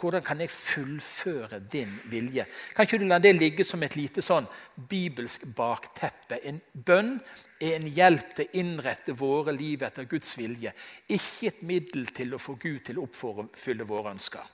Hvordan 0.00 0.22
kan 0.22 0.40
jeg 0.40 0.50
fullføre 0.50 1.60
din 1.72 1.94
vilje? 2.10 2.46
Kan 2.74 2.86
ikke 2.86 2.98
du 2.98 3.06
la 3.08 3.18
det 3.22 3.34
ligge 3.36 3.64
som 3.64 3.82
et 3.82 3.96
lite 3.96 4.22
sånn 4.24 4.48
bibelsk 4.76 5.46
bakteppe? 5.56 6.40
En 6.44 6.60
bønn 6.72 7.14
er 7.60 7.76
en 7.76 7.88
hjelp 7.88 8.34
til 8.36 8.48
å 8.48 8.58
innrette 8.62 9.16
våre 9.18 9.54
liv 9.56 9.82
etter 9.86 10.08
Guds 10.10 10.34
vilje. 10.38 10.74
Ikke 11.08 11.52
et 11.52 11.62
middel 11.66 12.06
til 12.14 12.34
å 12.34 12.42
få 12.42 12.56
Gud 12.60 12.82
til 12.86 13.00
å 13.00 13.06
oppfylle 13.08 13.88
våre 13.88 14.14
ønsker. 14.16 14.50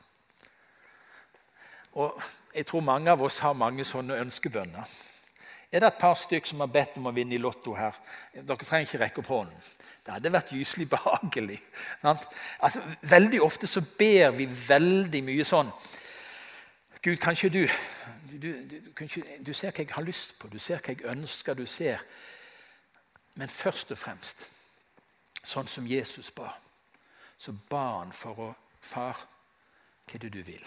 Og 1.98 2.22
Jeg 2.54 2.66
tror 2.66 2.80
mange 2.80 3.10
av 3.10 3.20
oss 3.22 3.38
har 3.38 3.52
mange 3.54 3.84
sånne 3.84 4.16
ønskebønner. 4.18 4.88
Er 5.72 5.82
det 5.82 5.88
et 5.90 6.00
par 6.00 6.14
stykker 6.16 6.48
som 6.48 6.62
har 6.64 6.70
bedt 6.72 6.96
om 6.96 7.10
å 7.10 7.12
vinne 7.12 7.36
i 7.36 7.40
Lotto 7.40 7.74
her? 7.76 7.96
Dere 8.32 8.64
trenger 8.64 8.86
ikke 8.86 9.00
rekke 9.02 9.20
opp 9.20 9.32
hånden. 9.34 9.64
Det 10.04 10.14
hadde 10.14 10.32
vært 10.32 10.52
gyselig 10.56 10.88
behagelig. 10.88 11.58
Altså, 12.02 12.80
veldig 13.02 13.42
ofte 13.44 13.68
så 13.68 13.82
ber 13.98 14.32
vi 14.38 14.48
veldig 14.48 15.24
mye 15.28 15.48
sånn 15.48 15.72
Gud, 16.98 17.14
kanskje 17.22 17.48
du 17.54 17.60
du, 18.28 18.38
du, 18.38 18.80
du, 18.80 19.22
du 19.46 19.52
ser 19.54 19.70
hva 19.70 19.84
jeg 19.84 19.92
har 19.94 20.04
lyst 20.04 20.34
på, 20.38 20.48
du 20.50 20.58
ser 20.58 20.80
hva 20.82 20.92
jeg 20.92 21.06
ønsker, 21.06 21.54
du 21.54 21.66
ser 21.66 22.02
Men 23.38 23.48
først 23.48 23.92
og 23.94 23.98
fremst, 23.98 24.40
sånn 25.46 25.68
som 25.70 25.86
Jesus 25.86 26.32
ba, 26.34 26.50
så 27.38 27.52
ba 27.70 28.00
han 28.00 28.10
for 28.12 28.48
å 28.48 28.48
Far, 28.80 29.18
hva 30.06 30.16
er 30.16 30.22
det 30.22 30.30
du 30.32 30.42
vil? 30.42 30.64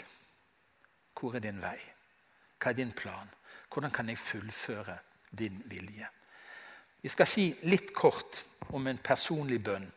Hvor 1.17 1.35
er 1.35 1.43
din 1.43 1.61
vei? 1.61 1.77
Hva 2.59 2.71
er 2.71 2.77
din 2.77 2.91
plan? 2.95 3.29
Hvordan 3.73 3.91
kan 3.91 4.09
jeg 4.09 4.17
fullføre 4.17 4.97
din 5.37 5.61
vilje? 5.65 6.07
Vi 7.01 7.09
skal 7.09 7.27
si 7.27 7.47
litt 7.63 7.93
kort 7.95 8.43
om 8.69 8.87
en 8.87 8.99
personlig 9.01 9.61
bønn. 9.63 9.87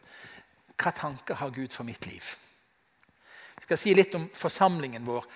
Hva 0.79 0.93
tanker 0.95 1.35
har 1.35 1.51
Gud 1.51 1.73
for 1.73 1.85
mitt 1.85 2.07
liv? 2.07 2.31
Vi 3.59 3.67
skal 3.67 3.79
si 3.79 3.95
litt 3.95 4.15
om 4.15 4.29
forsamlingen 4.35 5.05
vår. 5.07 5.27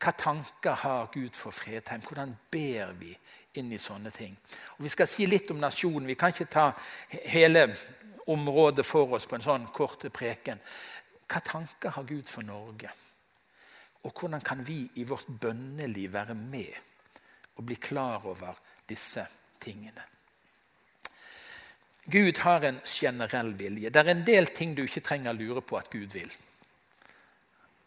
Hva 0.00 0.12
tanker 0.18 0.80
har 0.82 1.10
Gud 1.12 1.36
for 1.36 1.54
Fredheim? 1.54 2.02
Hvordan 2.02 2.34
ber 2.50 2.92
vi 2.98 3.12
inn 3.60 3.70
i 3.72 3.78
sånne 3.78 4.10
ting? 4.10 4.34
Og 4.76 4.84
Vi 4.84 4.92
skal 4.92 5.08
si 5.08 5.26
litt 5.26 5.50
om 5.50 5.60
nasjonen. 5.60 6.08
Vi 6.08 6.14
kan 6.14 6.32
ikke 6.32 6.50
ta 6.50 6.72
hele 7.10 7.68
området 8.26 8.86
for 8.86 9.12
oss 9.12 9.26
på 9.26 9.36
en 9.36 9.44
sånn 9.44 9.68
kort 9.72 10.04
preken. 10.12 10.60
Hva 11.28 11.40
tanker 11.40 11.94
har 11.94 12.08
Gud 12.08 12.28
for 12.28 12.42
Norge? 12.42 12.90
Og 14.04 14.12
hvordan 14.12 14.40
kan 14.40 14.66
vi 14.66 14.82
i 14.96 15.04
vårt 15.04 15.28
bønneliv 15.40 16.12
være 16.12 16.34
med 16.34 16.93
og 17.56 17.66
bli 17.66 17.76
klar 17.80 18.26
over 18.26 18.58
disse 18.88 19.26
tingene? 19.60 20.02
Gud 22.04 22.38
har 22.44 22.64
en 22.64 22.80
generell 22.84 23.54
vilje. 23.56 23.90
Det 23.90 24.00
er 24.00 24.10
en 24.12 24.26
del 24.26 24.50
ting 24.52 24.74
du 24.76 24.82
ikke 24.84 25.00
trenger 25.04 25.32
å 25.32 25.38
lure 25.38 25.62
på 25.64 25.78
at 25.78 25.88
Gud 25.92 26.12
vil. 26.12 26.32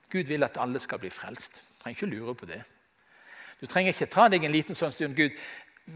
Gud 0.10 0.26
vil 0.26 0.44
at 0.48 0.58
alle 0.58 0.80
skal 0.82 1.02
bli 1.04 1.12
frelst. 1.14 1.54
Du 1.54 1.84
trenger 1.84 1.98
ikke 1.98 2.16
lure 2.16 2.36
på 2.36 2.50
det. 2.50 2.64
Du 3.62 3.68
trenger 3.68 3.94
ikke 3.94 4.10
ta 4.10 4.28
deg 4.30 4.46
en 4.46 4.54
liten 4.54 4.78
sånn 4.78 4.94
stund. 4.94 5.18
Gud, 5.18 5.38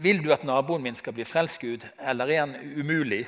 vil 0.02 0.22
du 0.22 0.30
at 0.32 0.46
naboen 0.46 0.84
min 0.84 0.98
skal 0.98 1.16
bli 1.16 1.26
frelst, 1.26 1.60
Gud, 1.60 1.86
eller 1.98 2.30
er 2.30 2.44
han 2.44 2.54
umulig? 2.78 3.24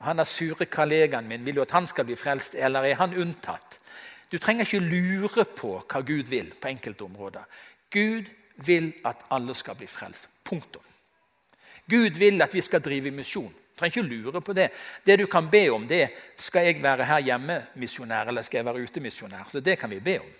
Han 0.00 0.18
er 0.18 0.28
sure 0.28 0.66
kollegaen 0.66 1.28
min. 1.28 1.44
Vil 1.44 1.58
du 1.58 1.62
at 1.62 1.76
han 1.76 1.86
skal 1.88 2.08
bli 2.08 2.16
frelst, 2.16 2.56
eller 2.56 2.88
er 2.88 2.98
han 3.02 3.14
unntatt? 3.14 3.78
Du 4.32 4.38
trenger 4.38 4.64
ikke 4.64 4.80
lure 4.80 5.44
på 5.44 5.74
hva 5.82 6.00
Gud 6.06 6.30
vil 6.30 6.52
på 6.56 6.70
enkelte 6.70 7.04
områder. 7.04 7.44
Gud 7.92 8.30
vil 8.66 8.92
at 9.04 9.26
alle 9.30 9.54
skal 9.54 9.78
bli 9.78 9.86
frelst. 9.86 10.28
Punktum. 10.44 10.82
Gud 11.90 12.18
vil 12.18 12.42
at 12.42 12.54
vi 12.54 12.62
skal 12.62 12.82
drive 12.82 13.10
misjon. 13.10 13.50
Du 13.50 13.80
trenger 13.80 13.96
ikke 13.96 14.14
lure 14.14 14.40
på 14.44 14.52
det. 14.52 14.68
Det 15.06 15.18
du 15.18 15.26
kan 15.26 15.48
be 15.50 15.68
om, 15.72 15.86
det 15.88 16.02
er 16.02 16.16
skal 16.36 16.68
jeg 16.68 16.82
være 16.82 17.06
her 17.08 17.26
hjemme 17.30 17.56
misjonær 17.80 18.28
eller 18.28 18.42
skal 18.42 18.58
jeg 18.58 18.68
være 18.68 18.82
ute 18.84 19.00
misjonær. 19.00 19.48
Så 19.48 19.60
det 19.60 19.78
kan 19.78 19.90
vi 19.90 20.00
be 20.00 20.18
om. 20.20 20.32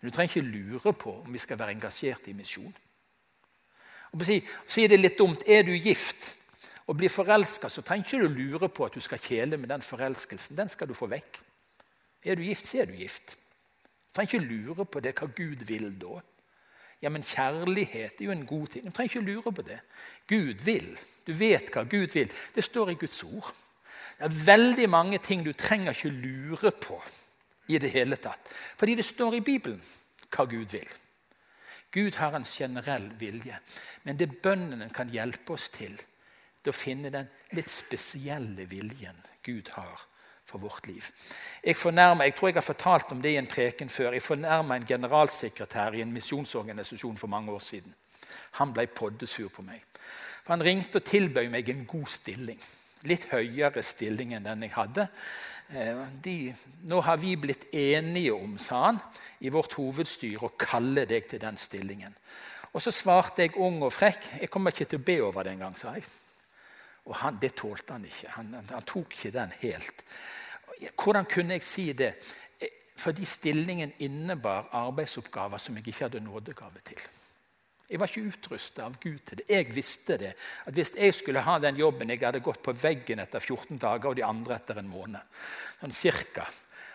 Men 0.00 0.10
du 0.10 0.14
trenger 0.14 0.36
ikke 0.36 0.48
lure 0.48 0.92
på 0.92 1.14
om 1.24 1.32
vi 1.32 1.42
skal 1.42 1.58
være 1.58 1.74
engasjert 1.74 2.28
i 2.30 2.36
misjon. 2.38 2.74
Og 4.12 4.24
si, 4.24 4.38
si 4.66 4.86
det 4.88 5.00
litt 5.00 5.18
dumt. 5.18 5.42
Er 5.46 5.66
du 5.66 5.74
gift 5.74 6.34
og 6.88 6.96
blir 6.96 7.12
forelska, 7.12 7.68
så 7.68 7.82
trenger 7.84 8.06
ikke 8.06 8.22
du 8.24 8.38
lure 8.38 8.68
på 8.72 8.86
at 8.86 8.94
du 8.96 9.02
skal 9.04 9.20
kjele 9.20 9.58
med 9.60 9.68
den 9.68 9.84
forelskelsen. 9.84 10.56
Den 10.56 10.70
skal 10.72 10.88
du 10.88 10.94
få 10.96 11.10
vekk. 11.10 11.42
Er 12.24 12.38
du 12.38 12.46
gift, 12.46 12.66
så 12.66 12.80
er 12.82 12.88
du 12.88 12.96
gift. 12.96 13.34
Du 13.34 14.16
trenger 14.16 14.38
ikke 14.38 14.46
lure 14.46 14.86
på 14.88 15.02
det, 15.04 15.12
hva 15.18 15.28
Gud 15.28 15.66
vil 15.68 15.90
da. 16.00 16.22
Ja, 17.02 17.12
men 17.14 17.22
kjærlighet 17.22 18.18
er 18.18 18.24
jo 18.24 18.34
en 18.34 18.46
god 18.46 18.66
ting. 18.72 18.86
Du 18.86 18.90
trenger 18.90 19.14
ikke 19.14 19.30
lure 19.30 19.52
på 19.54 19.62
det. 19.62 19.78
Gud 20.26 20.64
vil. 20.66 20.90
Du 21.26 21.32
vet 21.32 21.70
hva 21.74 21.84
Gud 21.86 22.14
vil. 22.14 22.32
Det 22.54 22.64
står 22.64 22.90
i 22.90 22.98
Guds 22.98 23.22
ord. 23.24 23.52
Det 24.18 24.26
er 24.26 24.40
veldig 24.46 24.88
mange 24.90 25.18
ting 25.22 25.44
du 25.46 25.52
trenger 25.52 25.94
ikke 25.94 26.10
lure 26.10 26.72
på 26.74 26.98
i 27.68 27.78
det 27.78 27.92
hele 27.94 28.16
tatt. 28.16 28.50
Fordi 28.78 28.96
det 28.98 29.06
står 29.06 29.38
i 29.38 29.44
Bibelen 29.46 29.82
hva 30.34 30.46
Gud 30.50 30.74
vil. 30.74 30.88
Gud 31.94 32.18
har 32.20 32.34
en 32.36 32.44
generell 32.44 33.06
vilje, 33.18 33.56
men 34.04 34.18
det 34.18 34.42
bønnene 34.42 34.90
kan 34.92 35.08
hjelpe 35.08 35.54
oss 35.54 35.70
til, 35.72 35.94
det 36.60 36.74
å 36.74 36.76
finne 36.76 37.08
den 37.14 37.30
litt 37.56 37.70
spesielle 37.72 38.66
viljen 38.68 39.16
Gud 39.46 39.70
har 39.72 40.02
for 40.48 40.62
vårt 40.62 40.86
liv. 40.88 41.04
Jeg, 41.64 41.76
jeg 41.76 42.34
tror 42.34 42.48
jeg 42.48 42.56
har 42.56 42.64
fortalt 42.64 43.12
om 43.12 43.22
det 43.22 43.34
i 43.34 43.40
en 43.40 43.50
preken 43.50 43.92
før. 43.92 44.16
Jeg 44.16 44.24
fornærma 44.24 44.76
en 44.76 44.88
generalsekretær 44.88 45.96
i 45.96 46.02
en 46.02 46.12
misjonsorganisasjon 46.12 47.20
for 47.20 47.28
mange 47.28 47.52
år 47.52 47.62
siden. 47.64 47.94
Han 48.60 48.72
ble 48.72 48.86
poddesur 48.86 49.48
på 49.52 49.62
meg. 49.62 49.84
For 50.44 50.56
Han 50.56 50.64
ringte 50.64 51.02
og 51.02 51.04
tilbød 51.04 51.50
meg 51.52 51.68
en 51.68 51.86
god 51.88 52.08
stilling. 52.08 52.60
Litt 53.06 53.28
høyere 53.30 53.82
stilling 53.86 54.32
enn 54.34 54.46
den 54.48 54.64
jeg 54.66 54.74
hadde. 54.74 55.06
Eh, 55.70 56.00
de, 56.24 56.36
nå 56.88 57.00
har 57.04 57.20
vi 57.20 57.36
blitt 57.36 57.68
enige 57.76 58.32
om, 58.34 58.56
sa 58.58 58.86
han, 58.88 59.02
i 59.44 59.52
vårt 59.52 59.76
hovedstyre 59.78 60.48
å 60.48 60.56
kalle 60.58 61.04
deg 61.06 61.28
til 61.28 61.42
den 61.44 61.60
stillingen. 61.60 62.16
Og 62.72 62.82
Så 62.82 62.92
svarte 62.92 63.44
jeg 63.44 63.56
ung 63.56 63.82
og 63.82 63.92
frekk. 63.92 64.32
Jeg 64.40 64.50
kommer 64.50 64.74
ikke 64.74 64.88
til 64.88 65.00
å 65.00 65.04
be 65.04 65.20
over 65.24 65.44
det 65.44 65.54
engang, 65.56 65.76
sa 65.78 65.94
jeg. 65.96 66.08
Og 67.08 67.16
han, 67.16 67.38
Det 67.40 67.54
tålte 67.56 67.96
han 67.96 68.04
ikke. 68.04 68.28
Han, 68.36 68.52
han, 68.54 68.84
tok 68.86 69.14
ikke 69.16 69.32
den 69.32 69.52
helt. 69.62 70.04
Hvordan 70.94 71.24
kunne 71.24 71.56
jeg 71.56 71.64
si 71.66 71.92
det? 71.92 72.12
Fordi 72.98 73.24
stillingen 73.24 73.92
innebar 73.98 74.68
arbeidsoppgaver 74.74 75.58
som 75.58 75.76
jeg 75.76 75.88
ikke 75.88 76.04
hadde 76.04 76.20
nådegave 76.20 76.82
til. 76.84 77.00
Jeg 77.88 78.00
var 78.00 78.10
ikke 78.10 78.28
utrustet 78.28 78.82
av 78.84 78.98
Gud 79.00 79.20
til 79.24 79.38
det. 79.40 79.46
Jeg 79.48 79.68
visste 79.72 80.18
det. 80.20 80.34
At 80.66 80.74
Hvis 80.74 80.92
jeg 80.96 81.14
skulle 81.14 81.40
ha 81.40 81.58
den 81.58 81.76
jobben 81.76 82.10
Jeg 82.10 82.20
hadde 82.20 82.44
gått 82.44 82.62
på 82.62 82.72
veggen 82.72 83.18
etter 83.18 83.40
14 83.40 83.78
dager, 83.78 84.08
og 84.08 84.16
de 84.16 84.24
andre 84.24 84.56
etter 84.56 84.78
en 84.78 84.88
måned. 84.88 85.20
Sånn 85.80 85.92
cirka. 85.92 86.44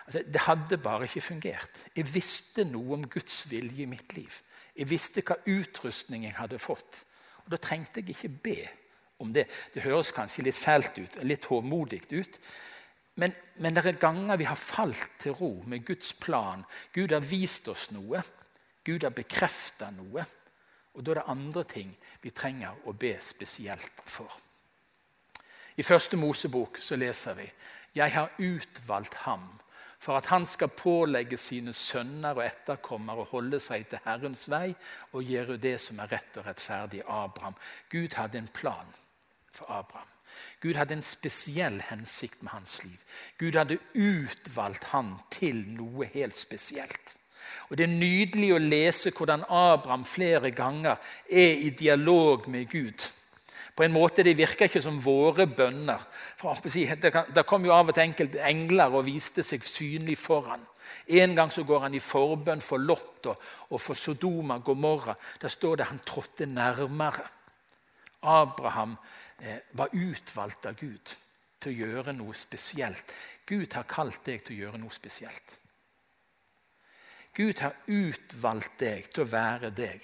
Altså, 0.05 0.21
det 0.27 0.41
hadde 0.45 0.77
bare 0.77 1.07
ikke 1.07 1.21
fungert. 1.21 1.79
Jeg 1.95 2.13
visste 2.13 2.65
noe 2.65 2.93
om 2.93 3.07
Guds 3.09 3.49
vilje 3.49 3.83
i 3.83 3.89
mitt 3.89 4.13
liv. 4.13 4.41
Jeg 4.75 4.89
visste 4.89 5.23
hva 5.25 5.39
utrustning 5.47 6.27
jeg 6.27 6.37
hadde 6.37 6.59
fått. 6.59 7.01
Og 7.45 7.51
Da 7.51 7.57
trengte 7.57 8.01
jeg 8.01 8.13
ikke 8.13 8.29
be 8.43 8.59
om 9.23 9.33
det. 9.33 9.47
Det 9.73 9.85
høres 9.87 10.11
kanskje 10.15 10.45
litt 10.47 10.59
fælt 10.59 10.99
ut, 10.99 11.17
litt 11.23 11.47
hovmodig 11.49 12.03
ut. 12.11 12.39
Men, 13.15 13.33
men 13.61 13.75
det 13.75 13.85
er 13.85 13.99
ganger 14.01 14.39
vi 14.41 14.47
har 14.49 14.57
falt 14.57 15.19
til 15.21 15.35
ro 15.37 15.51
med 15.69 15.85
Guds 15.85 16.13
plan. 16.17 16.63
Gud 16.93 17.13
har 17.13 17.25
vist 17.25 17.67
oss 17.69 17.89
noe. 17.93 18.23
Gud 18.83 19.05
har 19.05 19.13
bekrefta 19.13 19.91
noe. 19.93 20.25
Og 20.93 21.05
da 21.05 21.13
er 21.13 21.21
det 21.21 21.29
andre 21.33 21.63
ting 21.69 21.93
vi 22.21 22.33
trenger 22.33 22.87
å 22.89 22.93
be 22.97 23.15
spesielt 23.21 24.01
for. 24.05 24.29
I 25.77 25.85
første 25.85 26.17
Mosebok 26.17 26.77
så 26.81 26.97
leser 26.97 27.37
vi 27.37 27.49
Jeg 27.93 28.13
har 28.13 28.33
utvalgt 28.37 29.25
ham 29.25 29.47
for 30.03 30.17
at 30.19 30.27
han 30.33 30.45
skal 30.45 30.73
pålegge 30.75 31.37
sine 31.39 31.71
sønner 31.73 32.35
og 32.35 32.43
etterkommere 32.43 33.23
å 33.23 33.29
holde 33.31 33.59
seg 33.63 33.87
til 33.87 34.01
Herrens 34.03 34.49
vei 34.51 34.73
og 35.13 35.23
gjøre 35.23 35.57
det 35.57 35.77
som 35.79 36.01
er 36.03 36.11
rett 36.11 36.41
og 36.41 36.49
rettferdig. 36.49 37.05
Abraham. 37.07 37.55
Gud 37.89 38.17
hadde 38.19 38.41
en 38.41 38.51
plan 38.53 38.89
for 39.53 39.69
Abraham. 39.69 40.09
Gud 40.61 40.77
hadde 40.79 40.95
en 40.97 41.05
spesiell 41.05 41.81
hensikt 41.89 42.43
med 42.43 42.51
hans 42.55 42.77
liv. 42.83 42.99
Gud 43.37 43.57
hadde 43.59 43.81
utvalgt 43.93 44.89
han 44.93 45.17
til 45.31 45.65
noe 45.75 46.07
helt 46.13 46.37
spesielt. 46.39 47.17
Og 47.69 47.77
Det 47.77 47.83
er 47.83 47.97
nydelig 47.97 48.53
å 48.55 48.61
lese 48.61 49.11
hvordan 49.11 49.43
Abraham 49.49 50.05
flere 50.07 50.51
ganger 50.55 50.95
er 51.29 51.59
i 51.67 51.69
dialog 51.69 52.47
med 52.47 52.69
Gud. 52.71 53.09
På 53.75 53.83
en 53.83 53.91
måte 53.91 54.23
Det 54.23 54.37
virker 54.37 54.69
ikke 54.69 54.81
som 54.81 55.01
våre 55.01 55.47
bønner. 55.47 55.99
For 56.37 56.55
Det 57.33 57.45
kom 57.45 57.65
jo 57.65 57.73
av 57.73 57.87
og 57.87 57.93
til 57.93 58.03
enkelte 58.03 58.43
engler 58.43 58.93
og 58.93 59.05
viste 59.05 59.43
seg 59.43 59.63
synlig 59.63 60.17
foran. 60.17 60.61
En 61.07 61.35
gang 61.35 61.51
så 61.51 61.63
går 61.63 61.79
han 61.79 61.93
i 61.95 61.99
forbønn 61.99 62.61
for 62.61 62.77
Lot 62.77 63.27
og 63.69 63.81
for 63.81 63.93
Sodoma 63.93 64.57
Gomorra. 64.59 65.15
Der 65.41 65.47
står 65.49 65.75
det 65.75 65.85
han 65.85 65.99
trådte 65.99 66.45
nærmere. 66.45 67.27
Abraham 68.21 68.97
var 69.71 69.93
utvalgt 69.93 70.65
av 70.65 70.77
Gud 70.79 71.13
til 71.63 71.71
å 71.71 71.87
gjøre 71.87 72.15
noe 72.15 72.35
spesielt. 72.37 73.13
Gud 73.47 73.75
har 73.75 73.87
kalt 73.89 74.23
deg 74.27 74.43
til 74.43 74.55
å 74.55 74.61
gjøre 74.65 74.81
noe 74.81 74.95
spesielt. 74.95 75.59
Gud 77.33 77.63
har 77.63 77.75
utvalgt 77.89 78.77
deg 78.79 79.07
til 79.09 79.25
å 79.25 79.31
være 79.31 79.71
deg. 79.73 80.03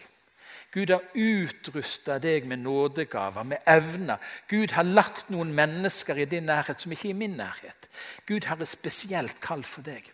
Gud 0.74 0.92
har 0.94 1.06
utrusta 1.18 2.20
deg 2.22 2.46
med 2.50 2.62
nådegaver, 2.62 3.46
med 3.46 3.66
evner. 3.70 4.22
Gud 4.50 4.74
har 4.78 4.86
lagt 4.86 5.30
noen 5.34 5.54
mennesker 5.56 6.18
i 6.18 6.28
din 6.30 6.46
nærhet 6.50 6.82
som 6.82 6.94
ikke 6.94 7.10
er 7.10 7.16
i 7.16 7.18
min 7.18 7.38
nærhet. 7.38 7.90
Gud 8.30 8.46
har 8.50 8.62
et 8.62 8.70
spesielt 8.70 9.42
kall 9.42 9.64
for 9.66 9.86
deg. 9.86 10.12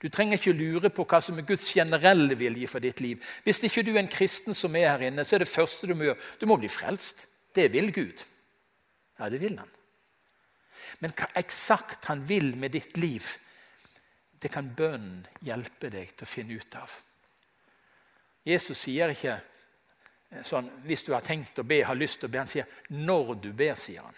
Du 0.00 0.08
trenger 0.08 0.38
ikke 0.38 0.52
lure 0.56 0.90
på 0.92 1.04
hva 1.08 1.20
som 1.24 1.38
er 1.40 1.48
Guds 1.48 1.72
generelle 1.72 2.36
vilje 2.38 2.68
for 2.68 2.84
ditt 2.84 3.00
liv. 3.00 3.20
Hvis 3.44 3.62
ikke 3.64 3.84
du 3.84 3.94
er 3.94 4.02
en 4.04 4.12
kristen 4.12 4.56
som 4.56 4.76
er 4.76 4.92
her 4.92 5.08
inne, 5.08 5.24
så 5.24 5.36
er 5.36 5.44
det 5.44 5.50
første 5.50 5.88
du 5.88 5.96
må 5.96 6.10
gjøre, 6.10 6.20
du 6.40 6.46
må 6.48 6.56
bli 6.60 6.68
frelst. 6.72 7.26
Det 7.54 7.68
vil 7.72 7.92
Gud. 7.92 8.24
Ja, 9.18 9.28
det 9.28 9.40
vil 9.42 9.58
han. 9.58 9.70
Men 10.98 11.12
hva 11.16 11.28
eksakt 11.38 12.08
han 12.10 12.24
vil 12.28 12.54
med 12.56 12.72
ditt 12.72 12.96
liv, 12.96 13.26
det 14.40 14.48
kan 14.52 14.70
bønnen 14.76 15.26
hjelpe 15.44 15.90
deg 15.92 16.14
til 16.14 16.24
å 16.24 16.30
finne 16.30 16.56
ut 16.56 16.76
av. 16.80 16.94
Jesus 18.48 18.86
sier 18.86 19.12
ikke 19.12 19.34
eh, 19.36 20.44
sånn, 20.48 20.70
Hvis 20.86 21.04
du 21.04 21.12
har 21.12 21.24
tenkt 21.26 21.58
å 21.60 21.66
be, 21.68 21.82
har 21.84 21.98
lyst 21.98 22.22
til 22.22 22.30
å 22.30 22.32
be 22.32 22.38
Han 22.40 22.48
sier 22.48 22.64
'når 22.88 23.34
du 23.42 23.52
ber', 23.52 23.76
sier 23.76 24.00
han. 24.00 24.16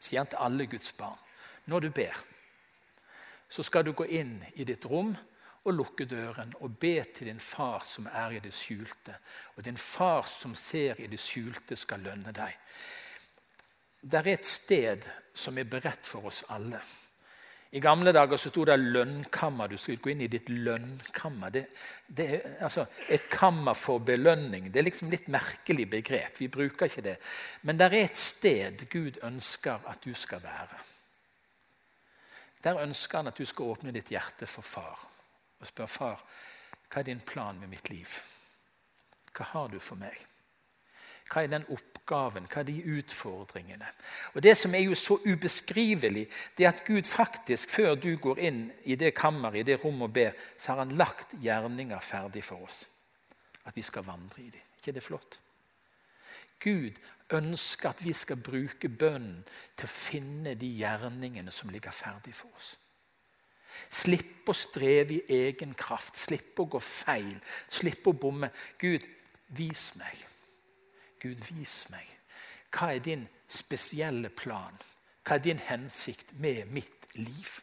Sier 0.00 0.18
han 0.18 0.26
til 0.26 0.42
alle 0.42 0.66
Guds 0.66 0.92
barn. 0.92 1.18
Når 1.66 1.80
du 1.80 1.90
ber, 1.90 2.16
så 3.48 3.62
skal 3.62 3.84
du 3.84 3.92
gå 3.92 4.04
inn 4.04 4.44
i 4.54 4.64
ditt 4.64 4.84
rom 4.84 5.14
og 5.68 5.76
lukke 5.76 6.06
døren 6.08 6.54
og 6.62 6.78
be 6.80 6.96
til 7.14 7.28
din 7.28 7.40
far 7.40 7.84
som 7.86 8.08
er 8.08 8.36
i 8.36 8.44
det 8.44 8.54
skjulte. 8.56 9.18
Og 9.56 9.64
din 9.64 9.76
far 9.76 10.28
som 10.30 10.54
ser 10.56 11.00
i 11.00 11.08
det 11.10 11.20
skjulte, 11.20 11.76
skal 11.76 12.00
lønne 12.04 12.32
deg. 12.32 12.56
Det 14.00 14.20
er 14.20 14.32
et 14.32 14.46
sted 14.46 15.04
som 15.34 15.58
er 15.58 15.68
beredt 15.68 16.06
for 16.06 16.30
oss 16.30 16.44
alle. 16.54 16.80
I 17.70 17.82
gamle 17.84 18.14
dager 18.16 18.40
så 18.40 18.48
sto 18.48 18.64
det 18.64 18.78
'lønnkammer'. 18.78 19.68
Du 19.68 19.76
skulle 19.76 20.00
gå 20.00 20.10
inn 20.10 20.20
i 20.24 20.26
ditt 20.26 20.48
lønnkammer. 20.48 21.50
Det, 21.50 21.66
det 22.06 22.28
er, 22.34 22.54
altså, 22.64 22.86
et 23.08 23.28
kammer 23.30 23.74
for 23.74 23.98
belønning. 23.98 24.72
Det 24.72 24.80
er 24.80 24.88
liksom 24.88 25.10
litt 25.10 25.28
merkelig 25.28 25.90
begrep. 25.90 26.40
Vi 26.40 26.48
bruker 26.48 26.86
ikke 26.86 27.04
det. 27.04 27.18
Men 27.62 27.76
det 27.76 27.86
er 27.86 27.98
et 28.04 28.16
sted 28.16 28.88
Gud 28.88 29.20
ønsker 29.22 29.84
at 29.86 30.00
du 30.04 30.14
skal 30.14 30.42
være. 30.42 30.80
Der 32.64 32.80
ønsker 32.80 33.18
han 33.18 33.26
at 33.26 33.38
du 33.38 33.44
skal 33.44 33.64
åpne 33.64 33.92
ditt 33.92 34.08
hjerte 34.08 34.46
for 34.46 34.62
far 34.62 35.17
og 35.60 35.66
spør 35.66 35.86
far, 35.86 36.24
hva 36.88 37.00
er 37.00 37.08
din 37.10 37.20
plan 37.20 37.58
med 37.60 37.68
mitt 37.68 37.90
liv? 37.90 38.08
Hva 39.36 39.44
har 39.52 39.68
du 39.72 39.78
for 39.78 40.00
meg? 40.00 40.16
Hva 41.28 41.42
er 41.44 41.50
den 41.52 41.66
oppgaven? 41.68 42.46
Hva 42.48 42.62
er 42.62 42.68
de 42.70 42.78
utfordringene? 42.98 43.88
Og 44.34 44.42
Det 44.42 44.56
som 44.56 44.74
er 44.74 44.86
jo 44.86 44.94
så 44.94 45.18
ubeskrivelig, 45.26 46.28
det 46.56 46.64
er 46.64 46.72
at 46.72 46.84
Gud 46.86 47.04
faktisk, 47.04 47.70
før 47.70 47.94
du 47.94 48.16
går 48.16 48.38
inn 48.38 48.62
i 48.84 48.96
det 48.96 49.14
kammeret, 49.14 49.60
i 49.60 49.62
det 49.72 49.84
rommet 49.84 50.08
og 50.08 50.12
ber, 50.12 50.32
så 50.58 50.72
har 50.72 50.78
han 50.84 50.96
lagt 50.96 51.36
gjerninger 51.42 52.00
ferdig 52.00 52.44
for 52.44 52.64
oss. 52.64 52.86
At 53.64 53.76
vi 53.76 53.82
skal 53.82 54.06
vandre 54.06 54.42
i 54.42 54.50
dem. 54.50 54.64
ikke 54.78 54.92
det 54.92 55.02
flott? 55.02 55.40
Gud 56.60 56.96
ønsker 57.30 57.90
at 57.90 58.04
vi 58.04 58.12
skal 58.12 58.36
bruke 58.36 58.88
bønnen 58.88 59.44
til 59.76 59.86
å 59.86 59.92
finne 59.92 60.54
de 60.54 60.70
gjerningene 60.80 61.52
som 61.52 61.68
ligger 61.68 61.90
ferdig 61.90 62.34
for 62.34 62.48
oss. 62.56 62.76
Slippe 63.90 64.52
å 64.52 64.56
streve 64.56 65.18
i 65.18 65.38
egen 65.46 65.74
kraft, 65.78 66.16
slipp 66.16 66.60
å 66.60 66.68
gå 66.72 66.80
feil, 66.82 67.36
slipp 67.68 68.08
å 68.08 68.16
bomme. 68.16 68.50
Gud, 68.80 69.04
vis 69.56 69.90
meg. 70.00 70.24
Gud, 71.20 71.42
vis 71.50 71.84
meg. 71.92 72.06
Hva 72.72 72.92
er 72.94 73.04
din 73.04 73.26
spesielle 73.48 74.30
plan? 74.30 74.76
Hva 75.24 75.36
er 75.36 75.44
din 75.44 75.62
hensikt 75.68 76.34
med 76.40 76.70
mitt 76.72 77.08
liv? 77.16 77.58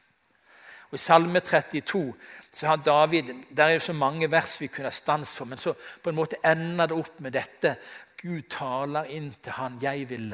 Og 0.91 0.99
I 0.99 1.01
Salme 1.01 1.41
32 1.41 2.13
så 2.53 2.67
har 2.67 2.75
David, 2.85 3.33
der 3.49 3.63
er 3.63 3.79
det 3.79 3.81
så 3.81 3.93
mange 3.93 4.29
vers 4.31 4.59
vi 4.61 4.67
kunne 4.67 4.91
ha 4.91 4.95
stans 4.95 5.33
for, 5.35 5.45
men 5.49 5.57
så 5.57 5.73
på 5.73 6.09
en 6.11 6.15
måte 6.15 6.37
ender 6.45 6.87
det 6.87 6.97
opp 6.97 7.19
med 7.19 7.33
dette. 7.33 7.75
Gud 8.21 8.45
taler 8.49 9.09
inn 9.11 9.31
til 9.43 9.57
han, 9.57 9.79
jeg 9.81 10.09
vil, 10.09 10.29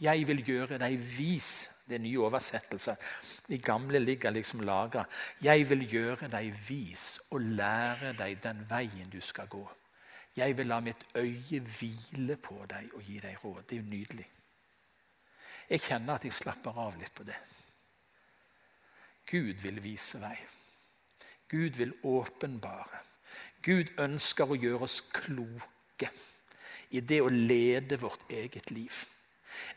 jeg 0.00 0.26
vil 0.26 0.44
gjøre 0.46 0.78
deg 0.78 0.98
vis. 1.18 1.50
Det 1.84 1.98
er 1.98 2.02
nye 2.04 2.20
oversettelser. 2.24 2.96
De 3.48 3.58
gamle 3.60 4.00
ligger 4.00 4.32
liksom 4.32 4.62
lagra. 4.64 5.04
Jeg 5.44 5.66
vil 5.68 5.84
gjøre 5.90 6.30
deg 6.32 6.52
vis 6.68 7.18
og 7.30 7.44
lære 7.58 8.14
deg 8.18 8.40
den 8.44 8.64
veien 8.70 9.10
du 9.12 9.20
skal 9.20 9.50
gå. 9.52 9.64
Jeg 10.36 10.56
vil 10.58 10.66
la 10.66 10.80
mitt 10.82 11.04
øye 11.14 11.60
hvile 11.60 12.36
på 12.42 12.64
deg 12.70 12.94
og 12.96 13.04
gi 13.06 13.20
deg 13.22 13.44
råd. 13.44 13.62
Det 13.68 13.76
er 13.76 13.82
jo 13.82 13.90
nydelig. 13.90 14.26
Jeg 15.68 15.80
kjenner 15.80 16.16
at 16.16 16.24
jeg 16.24 16.34
slapper 16.34 16.80
av 16.80 16.96
litt 16.98 17.14
på 17.14 17.24
det. 17.28 17.36
Gud 19.30 19.60
vil 19.62 19.80
vise 19.84 20.20
vei. 20.20 20.36
Gud 21.48 21.78
vil 21.78 21.94
åpenbare. 22.04 23.00
Gud 23.64 23.92
ønsker 24.00 24.50
å 24.50 24.58
gjøre 24.58 24.84
oss 24.88 25.00
kloke 25.12 26.10
i 26.90 27.00
det 27.00 27.20
å 27.24 27.30
lede 27.32 27.96
vårt 28.00 28.26
eget 28.32 28.70
liv. 28.74 29.04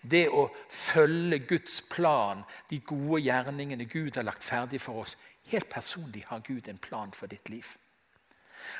Det 0.01 0.27
å 0.29 0.47
følge 0.69 1.39
Guds 1.47 1.81
plan, 1.89 2.43
de 2.69 2.79
gode 2.79 3.21
gjerningene 3.25 3.85
Gud 3.89 4.15
har 4.15 4.27
lagt 4.27 4.45
ferdig 4.45 4.81
for 4.81 5.03
oss. 5.03 5.17
Helt 5.51 5.69
personlig 5.69 6.25
har 6.27 6.43
Gud 6.45 6.67
en 6.67 6.79
plan 6.81 7.11
for 7.15 7.27
ditt 7.27 7.49
liv. 7.49 7.67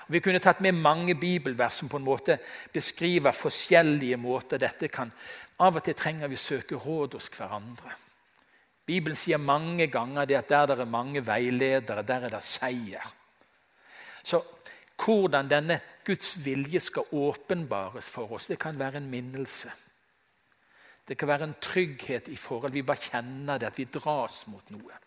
Og 0.08 0.16
vi 0.16 0.22
kunne 0.24 0.42
tatt 0.44 0.60
med 0.64 0.76
mange 0.76 1.16
bibelvers 1.16 1.80
som 1.80 1.90
på 1.90 2.00
en 2.00 2.08
måte 2.08 2.40
beskriver 2.74 3.36
forskjellige 3.36 4.18
måter 4.20 4.60
dette 4.62 4.90
kan 4.92 5.12
Av 5.64 5.80
og 5.80 5.84
til 5.86 5.96
trenger 5.98 6.30
vi 6.30 6.38
søke 6.38 6.78
råd 6.78 7.16
hos 7.18 7.32
hverandre. 7.34 7.96
Bibelen 8.86 9.18
sier 9.18 9.40
mange 9.42 9.88
ganger 9.92 10.30
at 10.38 10.50
der 10.50 10.68
det 10.70 10.80
er 10.80 10.86
mange 10.86 11.24
veiledere, 11.26 12.04
der 12.06 12.28
er 12.28 12.36
det 12.36 12.44
seier. 12.46 13.08
Så 14.24 14.44
hvordan 15.02 15.50
denne 15.50 15.80
Guds 16.06 16.38
vilje 16.46 16.80
skal 16.80 17.10
åpenbares 17.12 18.10
for 18.10 18.32
oss, 18.38 18.48
det 18.48 18.60
kan 18.60 18.80
være 18.80 19.02
en 19.02 19.10
minnelse. 19.10 19.72
Det 21.08 21.18
kan 21.18 21.28
være 21.28 21.48
en 21.48 21.60
trygghet 21.62 22.28
i 22.28 22.36
forhold. 22.36 22.74
Vi 22.76 22.84
bare 22.84 23.10
kjenner 23.10 23.58
det, 23.58 23.70
at 23.72 23.78
vi 23.80 23.88
dras 23.92 24.44
mot 24.52 24.72
noe. 24.74 24.98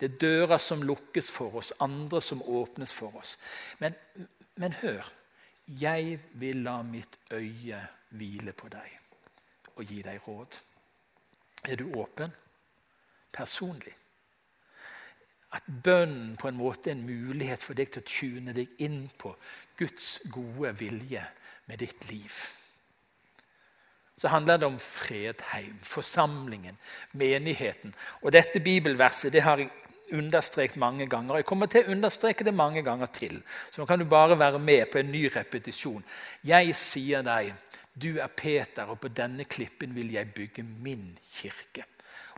Det 0.00 0.10
er 0.10 0.18
dører 0.18 0.58
som 0.58 0.82
lukkes 0.82 1.30
for 1.32 1.60
oss, 1.60 1.72
andre 1.80 2.20
som 2.22 2.42
åpnes 2.42 2.92
for 2.94 3.14
oss. 3.20 3.36
Men, 3.78 3.94
men 4.56 4.74
hør. 4.82 5.10
Jeg 5.80 6.18
vil 6.36 6.64
la 6.66 6.82
mitt 6.84 7.16
øye 7.32 7.78
hvile 8.12 8.52
på 8.52 8.68
deg 8.68 8.98
og 9.74 9.84
gi 9.88 10.02
deg 10.04 10.26
råd. 10.28 10.58
Er 11.64 11.78
du 11.80 11.86
åpen? 11.98 12.34
Personlig. 13.32 13.94
At 15.54 15.64
bønnen 15.84 16.36
på 16.36 16.50
en 16.50 16.58
måte 16.58 16.90
er 16.90 16.98
en 16.98 17.06
mulighet 17.06 17.62
for 17.62 17.78
deg 17.78 17.90
til 17.94 18.02
å 18.02 18.10
tune 18.10 18.54
deg 18.54 18.82
inn 18.84 19.06
på 19.18 19.32
Guds 19.78 20.20
gode 20.30 20.74
vilje 20.78 21.24
med 21.66 21.80
ditt 21.82 22.04
liv. 22.10 22.36
Så 24.20 24.28
handler 24.28 24.56
det 24.56 24.66
om 24.66 24.78
Fredheim, 24.78 25.78
forsamlingen, 25.82 26.76
menigheten. 27.12 27.94
Og 28.22 28.32
Dette 28.32 28.60
bibelverset 28.60 29.32
det 29.32 29.42
har 29.42 29.58
jeg 29.58 29.70
understreket 30.12 30.76
mange 30.76 31.06
ganger. 31.06 31.40
Jeg 31.40 31.48
kommer 31.48 31.70
til 31.70 31.84
å 31.84 31.94
understreke 31.94 32.44
det 32.44 32.54
mange 32.54 32.82
ganger 32.86 33.10
til. 33.12 33.40
Så 33.72 33.80
nå 33.80 33.88
kan 33.88 33.98
du 33.98 34.06
bare 34.08 34.38
være 34.38 34.60
med 34.62 34.86
på 34.92 35.00
en 35.00 35.10
ny 35.10 35.26
repetisjon. 35.34 36.04
Jeg 36.46 36.76
sier 36.78 37.24
deg, 37.26 37.54
du 37.94 38.18
er 38.18 38.30
Peter, 38.30 38.90
og 38.90 39.00
på 39.02 39.10
denne 39.14 39.46
klippen 39.46 39.94
vil 39.94 40.12
jeg 40.14 40.32
bygge 40.34 40.62
min 40.62 41.12
kirke. 41.34 41.86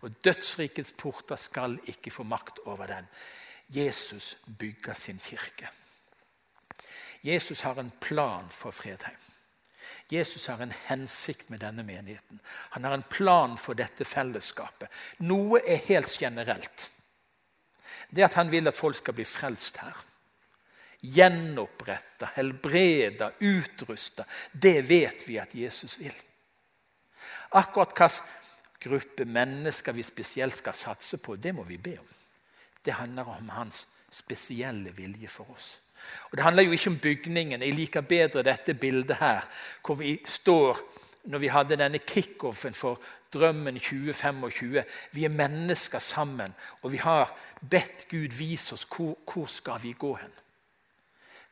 Og 0.05 0.17
dødsrikets 0.25 0.93
porter 0.99 1.41
skal 1.41 1.79
ikke 1.89 2.12
få 2.12 2.27
makt 2.29 2.61
over 2.65 2.87
den. 2.87 3.09
Jesus 3.69 4.37
bygger 4.59 4.95
sin 4.95 5.19
kirke. 5.19 5.69
Jesus 7.25 7.61
har 7.61 7.81
en 7.81 7.93
plan 8.01 8.47
for 8.51 8.71
Fredheim. 8.71 9.19
Jesus 10.09 10.46
har 10.46 10.62
en 10.62 10.75
hensikt 10.87 11.49
med 11.49 11.61
denne 11.61 11.83
menigheten. 11.83 12.40
Han 12.46 12.85
har 12.85 12.92
en 12.92 13.07
plan 13.11 13.57
for 13.59 13.75
dette 13.75 14.05
fellesskapet. 14.05 14.88
Noe 15.18 15.61
er 15.62 15.83
helt 15.88 16.12
generelt. 16.20 16.90
Det 18.11 18.25
at 18.25 18.37
han 18.38 18.51
vil 18.51 18.68
at 18.68 18.77
folk 18.77 18.96
skal 18.96 19.16
bli 19.16 19.25
frelst 19.27 19.81
her. 19.83 19.96
Gjenoppretta, 21.01 22.31
helbreda, 22.35 23.33
utrusta. 23.40 24.25
Det 24.53 24.81
vet 24.88 25.29
vi 25.29 25.38
at 25.38 25.55
Jesus 25.55 25.99
vil. 25.99 26.14
Akkurat 27.51 27.94
hvilken 27.96 28.33
gruppe 28.87 29.25
mennesker 29.25 29.92
vi 29.92 30.03
spesielt 30.03 30.57
skal 30.57 30.75
satse 30.75 31.18
på, 31.18 31.37
det 31.37 31.55
må 31.55 31.64
vi 31.66 31.79
be 31.79 31.96
om. 31.99 32.09
Det 32.85 32.94
handler 32.94 33.29
om 33.29 33.49
hans 33.49 33.87
spesielle 34.11 34.92
vilje 34.94 35.29
for 35.29 35.51
oss. 35.51 35.79
Og 36.31 36.37
Det 36.37 36.45
handler 36.45 36.62
jo 36.62 36.73
ikke 36.73 36.90
om 36.90 36.99
bygningen. 36.99 37.62
Jeg 37.62 37.75
liker 37.75 38.01
bedre 38.01 38.42
dette 38.42 38.75
bildet 38.75 39.16
her, 39.16 39.40
hvor 39.87 39.95
vi 39.95 40.21
står 40.27 40.81
når 41.27 41.38
vi 41.38 41.47
hadde 41.51 41.77
denne 41.77 41.99
kickoffen 41.99 42.75
for 42.75 43.01
Drømmen 43.35 43.81
2025. 43.81 44.85
Vi 45.12 45.25
er 45.25 45.29
mennesker 45.29 45.99
sammen, 45.99 46.55
og 46.83 46.92
vi 46.92 46.97
har 46.97 47.35
bedt 47.71 48.07
Gud 48.11 48.37
vise 48.38 48.75
oss 48.75 48.87
hvor, 48.97 49.16
hvor 49.33 49.47
skal 49.47 49.83
vi 49.83 49.92
gå 49.99 50.14
hen. 50.14 50.33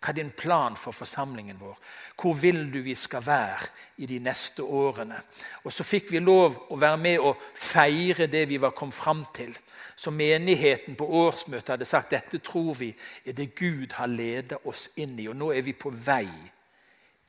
Hva 0.04 0.12
er 0.12 0.18
din 0.18 0.34
plan 0.36 0.74
for 0.76 0.92
forsamlingen 0.92 1.56
vår? 1.56 1.78
Hvor 2.20 2.34
vil 2.36 2.66
du 2.68 2.82
vi 2.84 2.92
skal 2.94 3.22
være 3.24 3.70
i 3.96 4.06
de 4.06 4.18
neste 4.20 4.62
årene? 4.62 5.16
Og 5.64 5.72
Så 5.72 5.84
fikk 5.84 6.10
vi 6.12 6.20
lov 6.20 6.58
å 6.68 6.76
være 6.76 6.98
med 7.00 7.24
og 7.24 7.40
feire 7.56 8.26
det 8.26 8.42
vi 8.50 8.58
var 8.60 8.74
kommet 8.76 8.94
fram 8.94 9.24
til. 9.32 9.56
Så 9.96 10.10
menigheten 10.10 10.94
på 10.94 11.08
årsmøtet 11.08 11.72
hadde 11.72 11.88
sagt 11.88 12.10
dette 12.10 12.38
tror 12.38 12.74
vi 12.74 12.90
er 13.24 13.32
det 13.32 13.54
Gud 13.56 13.96
har 13.96 14.12
ledet 14.12 14.58
oss 14.64 14.90
inn 14.96 15.16
i. 15.18 15.28
Og 15.28 15.36
nå 15.36 15.52
er 15.56 15.64
vi 15.64 15.72
på 15.72 15.88
vei 15.88 16.28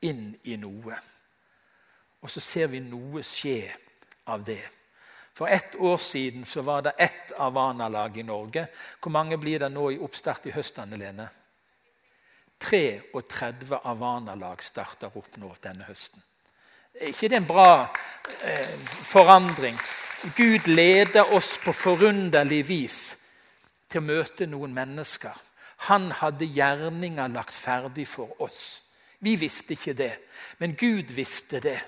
inn 0.04 0.36
i 0.44 0.56
noe. 0.60 1.00
Og 2.20 2.28
så 2.30 2.44
ser 2.44 2.68
vi 2.68 2.84
noe 2.84 3.24
skje 3.24 3.72
av 4.28 4.44
det. 4.44 4.60
For 5.32 5.48
ett 5.48 5.80
år 5.80 5.96
siden 5.96 6.44
så 6.44 6.60
var 6.60 6.82
det 6.82 6.94
ett 6.98 7.32
Avana-lag 7.40 8.16
i 8.18 8.22
Norge. 8.22 8.68
Hvor 9.00 9.16
mange 9.16 9.40
blir 9.40 9.64
det 9.64 9.72
nå 9.72 9.90
i 9.90 9.98
oppstart 9.98 10.46
i 10.46 10.52
høst, 10.52 10.78
Anne 10.78 11.00
Lene? 11.00 11.28
33 12.58 13.80
Havana-lag 13.84 14.62
starter 14.64 15.12
opp 15.14 15.36
nå 15.40 15.52
denne 15.62 15.86
høsten. 15.88 16.22
Er 16.96 17.12
ikke 17.12 17.28
det 17.28 17.42
en 17.42 17.48
bra 17.48 17.70
eh, 18.42 18.76
forandring? 19.04 19.76
Gud 20.36 20.66
leder 20.66 21.34
oss 21.36 21.58
på 21.62 21.74
forunderlig 21.76 22.62
vis 22.68 23.00
til 23.90 24.00
å 24.00 24.06
møte 24.06 24.48
noen 24.48 24.72
mennesker. 24.74 25.34
Han 25.90 26.08
hadde 26.22 26.48
gjerninger 26.48 27.28
lagt 27.34 27.54
ferdig 27.54 28.06
for 28.08 28.32
oss 28.42 28.80
Vi 29.20 29.34
visste 29.36 29.72
ikke 29.72 29.94
det, 29.96 30.12
men 30.60 30.74
Gud 30.76 31.12
visste 31.16 31.60
det. 31.60 31.78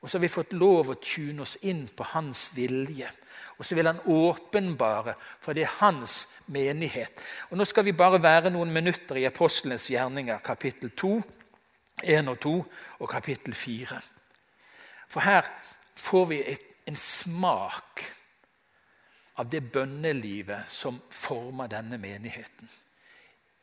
Og 0.00 0.08
så 0.08 0.16
har 0.16 0.22
vi 0.24 0.32
fått 0.32 0.54
lov 0.56 0.90
å 0.90 1.00
tune 1.02 1.44
oss 1.44 1.58
inn 1.68 1.84
på 1.92 2.06
hans 2.14 2.50
vilje. 2.56 3.10
Og 3.58 3.66
så 3.66 3.76
vil 3.76 3.90
han 3.90 4.00
åpenbare, 4.08 5.14
for 5.40 5.52
det 5.52 5.66
er 5.66 5.76
hans 5.82 6.22
menighet. 6.48 7.20
Og 7.50 7.60
Nå 7.60 7.66
skal 7.68 7.84
vi 7.84 7.92
bare 7.92 8.22
være 8.22 8.52
noen 8.54 8.72
minutter 8.72 9.20
i 9.20 9.26
apostlenes 9.28 9.90
gjerninger, 9.92 10.40
kapittel 10.44 10.94
2, 10.96 11.12
1 12.00 12.32
og 12.32 12.40
2 12.40 12.54
og 13.04 13.12
kapittel 13.12 13.54
4. 13.54 14.00
For 15.10 15.26
her 15.26 15.52
får 16.00 16.26
vi 16.32 16.40
et, 16.48 16.66
en 16.88 16.96
smak 16.96 18.04
av 19.36 19.48
det 19.52 19.60
bønnelivet 19.72 20.68
som 20.68 20.96
former 21.12 21.68
denne 21.68 22.00
menigheten. 22.00 22.68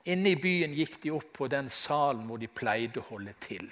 Inne 0.07 0.31
i 0.31 0.39
byen 0.39 0.73
gikk 0.77 1.01
de 1.03 1.11
opp 1.17 1.33
på 1.41 1.49
den 1.51 1.69
salen 1.73 2.27
hvor 2.29 2.39
de 2.39 2.47
pleide 2.47 3.01
å 3.01 3.09
holde 3.09 3.33
til. 3.43 3.65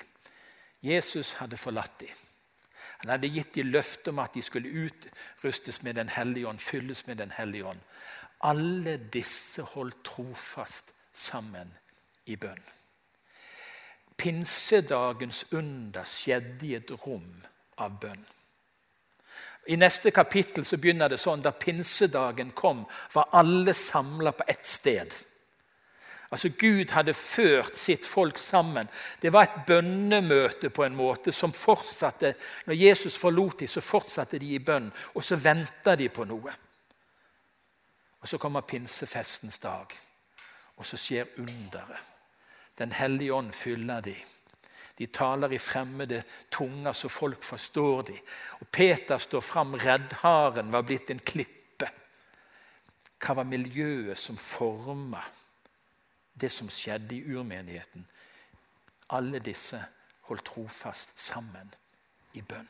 Jesus 0.81 1.37
hadde 1.39 1.61
forlatt 1.61 2.01
dem. 2.01 2.24
Han 3.05 3.11
hadde 3.19 3.29
gitt 3.29 3.53
dem 3.53 3.67
løfte 3.69 4.09
om 4.09 4.19
at 4.23 4.33
de 4.33 4.41
skulle 4.41 4.87
utrustes 4.87 5.83
med 5.83 5.93
Den 5.95 6.09
hellige 6.09 6.47
ånd, 6.47 6.59
fylles 6.59 7.03
med 7.07 7.17
Den 7.17 7.31
hellige 7.31 7.65
ånd. 7.65 7.79
Alle 8.41 8.97
disse 8.97 9.61
holdt 9.61 9.99
trofast 10.03 10.89
sammen 11.13 11.69
i 12.25 12.35
bønn. 12.35 12.63
Pinsedagens 14.17 15.45
under 15.51 16.03
skjedde 16.09 16.65
i 16.65 16.73
et 16.79 16.91
rom 17.05 17.43
av 17.77 17.99
bønn. 18.01 18.25
I 19.69 19.77
neste 19.77 20.09
kapittel 20.11 20.65
så 20.65 20.81
begynner 20.81 21.13
det 21.13 21.21
sånn 21.21 21.45
da 21.45 21.53
pinsedagen 21.53 22.55
kom, 22.57 22.87
var 23.13 23.29
alle 23.37 23.73
samla 23.77 24.33
på 24.33 24.49
ett 24.49 24.65
sted. 24.65 25.13
Altså 26.35 26.49
Gud 26.49 26.91
hadde 26.91 27.13
ført 27.15 27.77
sitt 27.79 28.03
folk 28.05 28.37
sammen. 28.37 28.89
Det 29.21 29.29
var 29.31 29.45
et 29.45 29.61
bønnemøte 29.67 30.67
på 30.69 30.83
en 30.83 30.95
måte 30.95 31.31
som 31.31 31.53
fortsatte. 31.55 32.33
Når 32.67 32.75
Jesus 32.75 33.15
forlot 33.15 33.61
dem, 33.61 33.69
så 33.71 33.79
fortsatte 33.81 34.39
de 34.43 34.49
i 34.51 34.59
bønn, 34.59 34.89
og 35.15 35.23
så 35.23 35.37
venta 35.39 35.93
de 35.95 36.09
på 36.11 36.25
noe. 36.27 36.51
Og 38.19 38.27
Så 38.27 38.37
kommer 38.37 38.67
pinsefestens 38.67 39.59
dag, 39.63 39.95
og 40.75 40.85
så 40.85 40.97
skjer 40.97 41.31
underet. 41.37 42.03
Den 42.77 42.91
hellige 42.91 43.33
ånd 43.33 43.53
fyller 43.53 44.01
de. 44.01 44.15
De 44.97 45.05
taler 45.07 45.53
i 45.53 45.57
fremmede 45.57 46.23
tunger 46.51 46.91
så 46.91 47.07
folk 47.07 47.43
forstår 47.43 48.01
de. 48.01 48.19
Og 48.59 48.67
Peter 48.67 49.17
står 49.17 49.39
fram. 49.41 49.73
Reddharen 49.73 50.71
var 50.71 50.81
blitt 50.81 51.09
en 51.09 51.19
klippe. 51.19 51.87
Hva 53.23 53.39
var 53.39 53.47
miljøet 53.47 54.17
som 54.17 54.37
forma 54.37 55.23
det 56.41 56.51
som 56.51 56.69
skjedde 56.69 57.15
i 57.15 57.23
urmenigheten. 57.35 58.07
Alle 59.09 59.39
disse 59.39 59.79
holdt 60.27 60.45
trofast 60.45 61.13
sammen 61.19 61.73
i 62.33 62.41
bønn. 62.41 62.69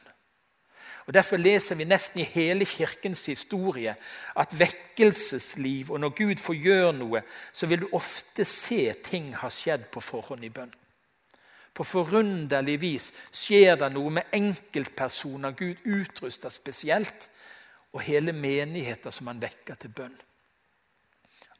Og 1.06 1.14
Derfor 1.14 1.38
leser 1.38 1.76
vi 1.76 1.86
nesten 1.86 2.22
i 2.22 2.30
hele 2.30 2.66
Kirkens 2.66 3.26
historie 3.26 3.96
at 4.36 4.60
vekkelsesliv 4.60 5.92
og 5.92 6.00
når 6.00 6.10
Gud 6.18 6.42
får 6.42 6.58
gjøre 6.62 6.94
noe, 6.98 7.22
så 7.54 7.70
vil 7.70 7.86
du 7.86 7.94
ofte 7.94 8.46
se 8.46 8.94
ting 9.06 9.34
har 9.36 9.54
skjedd 9.54 9.88
på 9.94 10.02
forhånd 10.02 10.46
i 10.46 10.50
bønn. 10.50 10.74
På 11.76 11.84
forunderlig 11.84 12.78
vis 12.82 13.10
skjer 13.36 13.76
det 13.80 13.90
noe 13.94 14.14
med 14.18 14.32
enkeltpersoner 14.34 15.58
Gud 15.60 15.82
utruster 15.84 16.54
spesielt, 16.54 17.30
og 17.96 18.04
hele 18.04 18.34
menigheter 18.36 19.12
som 19.12 19.28
han 19.32 19.42
vekker 19.42 19.78
til 19.80 19.92
bønn. 19.96 20.16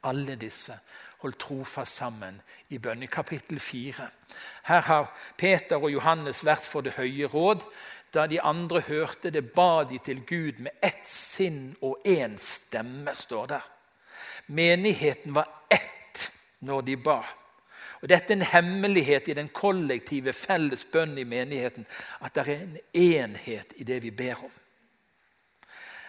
Alle 0.02 0.36
disse 0.36 0.78
holdt 1.22 1.38
trofast 1.40 1.96
sammen 1.96 2.40
i 2.68 2.78
bønn. 2.78 3.02
I 3.02 3.10
kapittel 3.10 3.60
4. 3.60 4.08
Her 4.68 4.80
har 4.88 5.12
Peter 5.38 5.80
og 5.80 5.90
Johannes 5.92 6.44
vært 6.44 6.64
for 6.64 6.86
Det 6.86 6.96
høye 6.98 7.26
råd. 7.32 7.64
Da 8.14 8.26
de 8.26 8.40
andre 8.40 8.80
hørte 8.80 9.30
det, 9.30 9.52
ba 9.52 9.84
de 9.84 9.98
til 9.98 10.22
Gud 10.26 10.60
med 10.62 10.72
ett 10.82 11.04
sinn 11.08 11.76
og 11.82 11.98
én 12.06 12.38
stemme, 12.38 13.14
står 13.14 13.46
der. 13.46 13.64
Menigheten 14.46 15.34
var 15.34 15.50
ett 15.70 16.30
når 16.60 16.86
de 16.86 16.96
ba. 16.96 17.22
Og 18.02 18.08
Dette 18.08 18.32
er 18.32 18.36
en 18.36 18.46
hemmelighet 18.52 19.28
i 19.28 19.34
den 19.34 19.48
kollektive 19.48 20.32
felles 20.32 20.84
bønnen 20.84 21.18
i 21.18 21.24
menigheten. 21.24 21.86
At 22.20 22.34
det 22.34 22.46
er 22.46 22.62
en 22.62 22.78
enhet 22.92 23.74
i 23.76 23.84
det 23.84 24.02
vi 24.02 24.10
ber 24.10 24.44
om. 24.44 24.54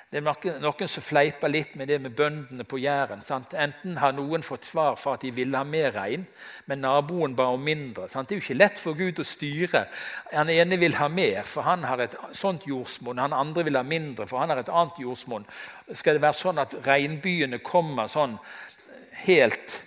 Det 0.08 0.22
er 0.22 0.60
noen, 0.64 0.88
som 0.88 1.04
fleiper 1.04 1.52
litt 1.52 1.74
med 1.76 1.90
det 1.92 1.98
med 2.00 2.14
bøndene 2.16 2.64
på 2.64 2.78
Jæren. 2.80 3.20
Sant? 3.28 3.52
Enten 3.60 3.98
har 4.00 4.14
noen 4.16 4.44
fått 4.46 4.64
svar 4.64 4.96
for 4.96 5.18
at 5.18 5.26
de 5.26 5.34
ville 5.36 5.60
ha 5.60 5.68
mer 5.68 5.92
regn, 5.98 6.24
men 6.72 6.80
naboen 6.80 7.36
ba 7.36 7.50
om 7.52 7.66
mindre. 7.68 8.06
Sant? 8.08 8.30
Det 8.30 8.38
er 8.38 8.40
jo 8.40 8.46
ikke 8.46 8.56
lett 8.62 8.80
for 8.80 8.96
Gud 8.96 9.20
å 9.20 9.26
styre. 9.28 9.82
Han 10.32 10.52
ene 10.54 10.78
vil 10.80 10.96
ha 10.96 11.10
mer, 11.12 11.42
for 11.44 11.68
han 11.68 11.84
har 11.90 12.06
et 12.06 12.16
sånt 12.32 12.64
jordsmonn. 12.70 13.20
Han 13.20 13.36
andre 13.36 13.68
vil 13.68 13.76
ha 13.76 13.84
mindre, 13.84 14.30
for 14.32 14.40
han 14.40 14.56
har 14.56 14.64
et 14.64 14.72
annet 14.72 15.04
jordsmonn. 15.04 15.50
Skal 15.92 16.16
det 16.16 16.24
være 16.24 16.40
sånn 16.40 16.64
at 16.64 16.78
regnbyene 16.88 17.60
kommer 17.60 18.08
sånn 18.08 18.40
helt 19.26 19.82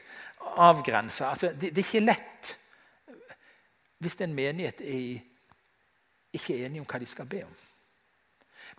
avgrensa? 0.61 1.33
Altså, 1.33 1.55
det, 1.55 1.73
det, 1.73 1.81
er 1.81 1.89
ikke 1.89 2.05
lett 2.05 2.55
hvis 4.05 4.21
en 4.21 4.37
menighet 4.37 4.85
er 4.85 5.03
ikke 6.37 6.61
enig 6.61 6.85
om 6.85 6.93
hva 6.93 7.01
de 7.01 7.09
skal 7.09 7.29
be 7.29 7.47
om. 7.49 7.59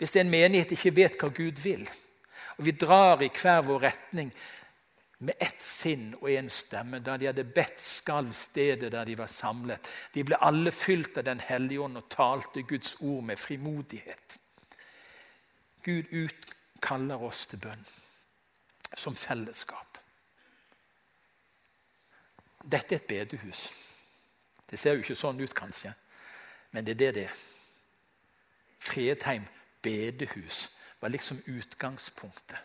Hvis 0.01 0.15
en 0.17 0.31
menighet 0.33 0.71
ikke 0.73 0.95
vet 0.97 1.19
hva 1.21 1.27
Gud 1.29 1.59
vil, 1.61 1.83
og 2.57 2.65
vi 2.65 2.71
drar 2.73 3.21
i 3.21 3.27
hver 3.29 3.59
vår 3.67 3.83
retning 3.83 4.31
med 5.21 5.37
ett 5.37 5.61
sinn 5.61 6.15
og 6.17 6.31
én 6.33 6.49
stemme. 6.49 7.03
Da 7.05 7.19
de 7.21 7.27
hadde 7.29 7.45
bedt, 7.45 7.83
skalv 7.85 8.33
stedet 8.33 8.89
der 8.95 9.05
de 9.05 9.17
var 9.19 9.29
samlet. 9.29 9.85
De 10.13 10.23
ble 10.25 10.39
alle 10.41 10.73
fylt 10.73 11.21
av 11.21 11.27
Den 11.29 11.43
hellige 11.45 11.85
ånd 11.85 12.01
og 12.01 12.09
talte 12.09 12.65
Guds 12.65 12.95
ord 12.99 13.21
med 13.29 13.37
frimodighet. 13.37 14.39
Gud 15.85 16.09
utkaller 16.09 17.21
oss 17.21 17.45
til 17.45 17.61
bønn 17.61 17.85
som 18.97 19.13
fellesskap. 19.15 20.01
Dette 22.65 22.95
er 22.97 23.03
et 23.03 23.07
bedehus. 23.07 23.69
Det 24.65 24.79
ser 24.79 24.97
jo 24.97 25.05
ikke 25.05 25.21
sånn 25.21 25.41
ut, 25.41 25.53
kanskje, 25.53 25.93
men 26.73 26.85
det 26.85 26.97
er 26.97 27.03
det 27.05 27.15
det 27.21 27.29
er. 27.29 27.41
Fredheim 28.81 29.45
bedehus 29.81 30.69
var 30.99 31.09
liksom 31.09 31.41
utgangspunktet. 31.45 32.57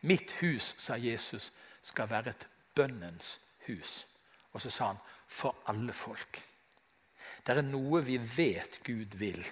Mitt 0.00 0.30
hus, 0.30 0.74
sa 0.78 0.96
Jesus, 0.96 1.52
skal 1.82 2.10
være 2.10 2.32
et 2.32 2.46
bønnens 2.74 3.36
hus. 3.66 4.06
Og 4.52 4.62
så 4.62 4.70
sa 4.70 4.90
han 4.92 5.00
for 5.28 5.56
alle 5.68 5.92
folk. 5.92 6.40
Det 7.46 7.56
er 7.56 7.62
noe 7.66 8.02
vi 8.06 8.18
vet 8.18 8.80
Gud 8.86 9.16
vil. 9.20 9.42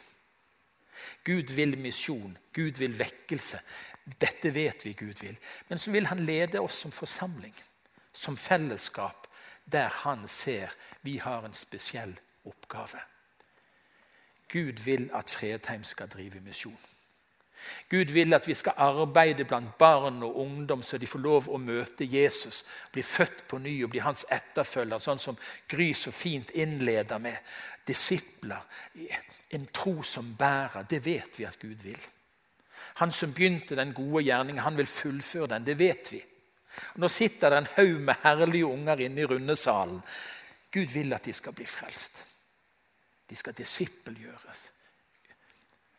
Gud 1.25 1.51
vil 1.57 1.77
misjon, 1.79 2.37
Gud 2.55 2.79
vil 2.79 2.95
vekkelse. 2.99 3.61
Dette 4.05 4.53
vet 4.55 4.85
vi 4.87 4.95
Gud 4.99 5.21
vil. 5.21 5.37
Men 5.69 5.79
så 5.79 5.91
vil 5.91 6.07
han 6.07 6.25
lede 6.27 6.61
oss 6.63 6.79
som 6.85 6.93
forsamling, 6.95 7.55
som 8.13 8.37
fellesskap, 8.37 9.27
der 9.65 9.89
han 10.05 10.29
ser 10.29 10.73
vi 11.03 11.19
har 11.19 11.45
en 11.45 11.57
spesiell 11.57 12.15
oppgave. 12.45 13.01
Gud 14.55 14.85
vil 14.87 15.09
at 15.15 15.31
Fredheim 15.31 15.85
skal 15.85 16.09
drive 16.09 16.41
misjon. 16.41 16.79
Gud 17.91 18.13
vil 18.13 18.35
at 18.35 18.47
vi 18.49 18.55
skal 18.55 18.77
arbeide 18.77 19.45
blant 19.45 19.79
barn 19.79 20.23
og 20.23 20.37
ungdom 20.41 20.83
så 20.83 20.99
de 20.99 21.09
får 21.09 21.23
lov 21.23 21.49
å 21.49 21.59
møte 21.59 22.07
Jesus, 22.07 22.63
bli 22.93 23.03
født 23.03 23.45
på 23.49 23.59
ny 23.59 23.73
og 23.85 23.91
bli 23.95 24.03
hans 24.05 24.27
etterfølger, 24.33 25.01
sånn 25.01 25.23
som 25.23 25.39
Gry 25.71 25.93
så 25.97 26.13
fint 26.13 26.53
innleder 26.55 27.23
med. 27.23 27.41
Disipler, 27.87 28.63
en 29.51 29.67
tro 29.73 30.03
som 30.03 30.35
bærer. 30.39 30.87
Det 30.89 31.01
vet 31.05 31.39
vi 31.39 31.49
at 31.49 31.59
Gud 31.59 31.83
vil. 31.83 31.99
Han 33.01 33.13
som 33.13 33.33
begynte 33.35 33.77
den 33.77 33.95
gode 33.97 34.23
gjerningen, 34.23 34.63
han 34.63 34.79
vil 34.79 34.87
fullføre 34.87 35.55
den. 35.57 35.67
Det 35.67 35.79
vet 35.79 36.13
vi. 36.13 36.23
Og 36.95 37.03
nå 37.03 37.11
sitter 37.11 37.51
det 37.51 37.59
en 37.59 37.73
haug 37.77 37.99
med 38.07 38.23
herlige 38.23 38.71
unger 38.71 39.03
inne 39.07 39.23
i 39.25 39.27
rundesalen. 39.31 40.01
Gud 40.75 40.95
vil 40.95 41.15
at 41.15 41.27
de 41.27 41.35
skal 41.35 41.55
bli 41.57 41.67
frelst. 41.67 42.34
De 43.31 43.37
skal 43.37 43.57
disippelgjøres. 43.57 44.73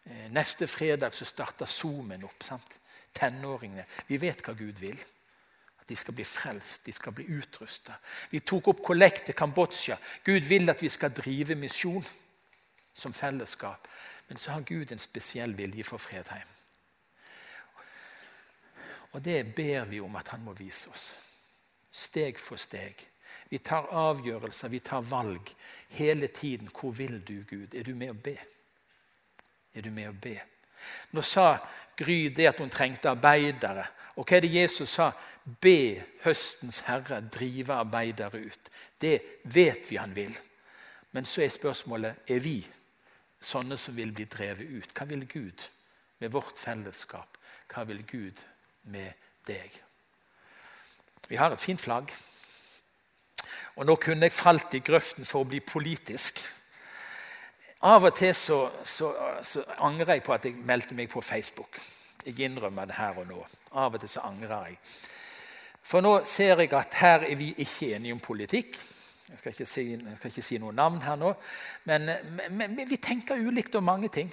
Eh, 0.05 0.31
neste 0.31 0.67
fredag 0.67 1.13
så 1.13 1.25
starter 1.25 1.65
Zoomen 1.65 2.23
opp. 2.23 2.43
sant? 2.43 2.79
Tenåringene. 3.13 3.85
Vi 4.07 4.17
vet 4.21 4.41
hva 4.41 4.53
Gud 4.53 4.79
vil. 4.79 4.99
At 5.79 5.89
de 5.89 5.95
skal 5.95 6.13
bli 6.13 6.23
frelst, 6.23 6.85
de 6.85 6.91
skal 6.91 7.13
bli 7.13 7.25
utrusta. 7.37 7.93
Vi 8.31 8.39
tok 8.39 8.67
opp 8.67 8.83
kollekt 8.83 9.25
til 9.25 9.35
Kambodsja. 9.35 9.97
Gud 10.23 10.41
vil 10.49 10.69
at 10.69 10.81
vi 10.81 10.89
skal 10.89 11.13
drive 11.13 11.55
misjon 11.55 12.05
som 12.93 13.13
fellesskap. 13.13 13.87
Men 14.27 14.37
så 14.37 14.51
har 14.51 14.61
Gud 14.61 14.91
en 14.91 14.99
spesiell 14.99 15.57
vilje 15.57 15.83
for 15.83 15.97
Fredheim. 15.97 16.47
Og 19.11 19.25
det 19.25 19.55
ber 19.55 19.85
vi 19.85 19.99
om 19.99 20.15
at 20.15 20.27
han 20.27 20.43
må 20.43 20.53
vise 20.53 20.89
oss. 20.89 21.15
Steg 21.91 22.39
for 22.39 22.59
steg. 22.59 23.07
Vi 23.49 23.57
tar 23.57 23.87
avgjørelser, 23.93 24.71
vi 24.73 24.79
tar 24.79 25.05
valg 25.05 25.51
hele 25.97 26.27
tiden. 26.27 26.69
Hvor 26.73 26.91
vil 26.91 27.19
du, 27.21 27.43
Gud? 27.49 27.73
Er 27.73 27.83
du 27.83 27.95
med 27.95 28.11
å 28.11 28.17
be? 28.17 28.37
Er 29.75 29.85
du 29.85 29.91
med 29.93 30.09
å 30.09 30.15
be? 30.21 30.37
Nå 31.13 31.21
sa 31.25 31.57
Gry 31.95 32.29
det 32.35 32.49
at 32.49 32.59
hun 32.59 32.69
trengte 32.69 33.09
arbeidere. 33.09 33.85
Og 34.19 34.27
hva 34.27 34.37
er 34.37 34.43
det 34.43 34.51
Jesus 34.51 34.97
sa? 34.97 35.11
Be 35.45 36.03
høstens 36.25 36.81
herre 36.89 37.21
drive 37.31 37.73
arbeidere 37.73 38.41
ut. 38.49 38.71
Det 38.99 39.15
vet 39.43 39.87
vi 39.89 39.99
han 39.99 40.15
vil. 40.15 40.35
Men 41.15 41.27
så 41.27 41.45
er 41.45 41.53
spørsmålet 41.55 42.27
er 42.27 42.43
vi 42.43 42.57
sånne 43.39 43.77
som 43.79 43.95
vil 43.95 44.11
bli 44.15 44.27
drevet 44.27 44.67
ut. 44.67 44.91
Hva 44.91 45.07
vil 45.07 45.23
Gud 45.31 45.63
med 46.19 46.33
vårt 46.35 46.59
fellesskap? 46.59 47.37
Hva 47.71 47.85
vil 47.87 48.03
Gud 48.07 48.43
med 48.91 49.13
deg? 49.47 49.71
Vi 51.29 51.39
har 51.39 51.53
et 51.55 51.63
fint 51.63 51.81
flagg. 51.81 52.11
Og 53.75 53.85
nå 53.85 53.95
kunne 53.99 54.29
jeg 54.29 54.35
falt 54.35 54.73
i 54.77 54.83
grøften 54.85 55.27
for 55.27 55.43
å 55.43 55.49
bli 55.49 55.59
politisk. 55.59 56.39
Av 57.85 58.07
og 58.07 58.15
til 58.17 58.31
så, 58.35 58.59
så, 58.87 59.11
så, 59.43 59.63
angrer 59.83 60.15
jeg 60.15 60.23
på 60.25 60.33
at 60.33 60.47
jeg 60.47 60.55
meldte 60.65 60.95
meg 60.97 61.09
på 61.11 61.21
Facebook. 61.21 61.77
Jeg 62.25 62.39
innrømmer 62.47 62.87
det 62.89 62.95
her 62.97 63.19
og 63.19 63.27
nå. 63.29 63.41
Av 63.75 63.93
og 63.93 64.01
til 64.01 64.09
så 64.09 64.23
angrer 64.25 64.71
jeg. 64.71 64.79
For 65.85 66.01
nå 66.01 66.15
ser 66.25 66.63
jeg 66.63 66.71
at 66.73 66.95
her 66.97 67.27
er 67.27 67.35
vi 67.37 67.51
ikke 67.61 67.91
enige 67.93 68.15
om 68.15 68.23
politikk. 68.23 68.79
Jeg 69.29 69.37
skal 69.41 69.51
ikke 69.51 69.67
si, 69.69 69.83
ikke 70.29 70.41
si 70.45 70.57
noe 70.61 70.73
navn 70.73 71.01
her 71.03 71.17
nå. 71.19 71.33
Men, 71.89 72.09
men, 72.31 72.57
men, 72.63 72.89
vi 72.89 72.97
tenker 73.01 73.41
ulikt 73.41 73.75
om 73.75 73.85
mange 73.85 74.09
ting. 74.13 74.31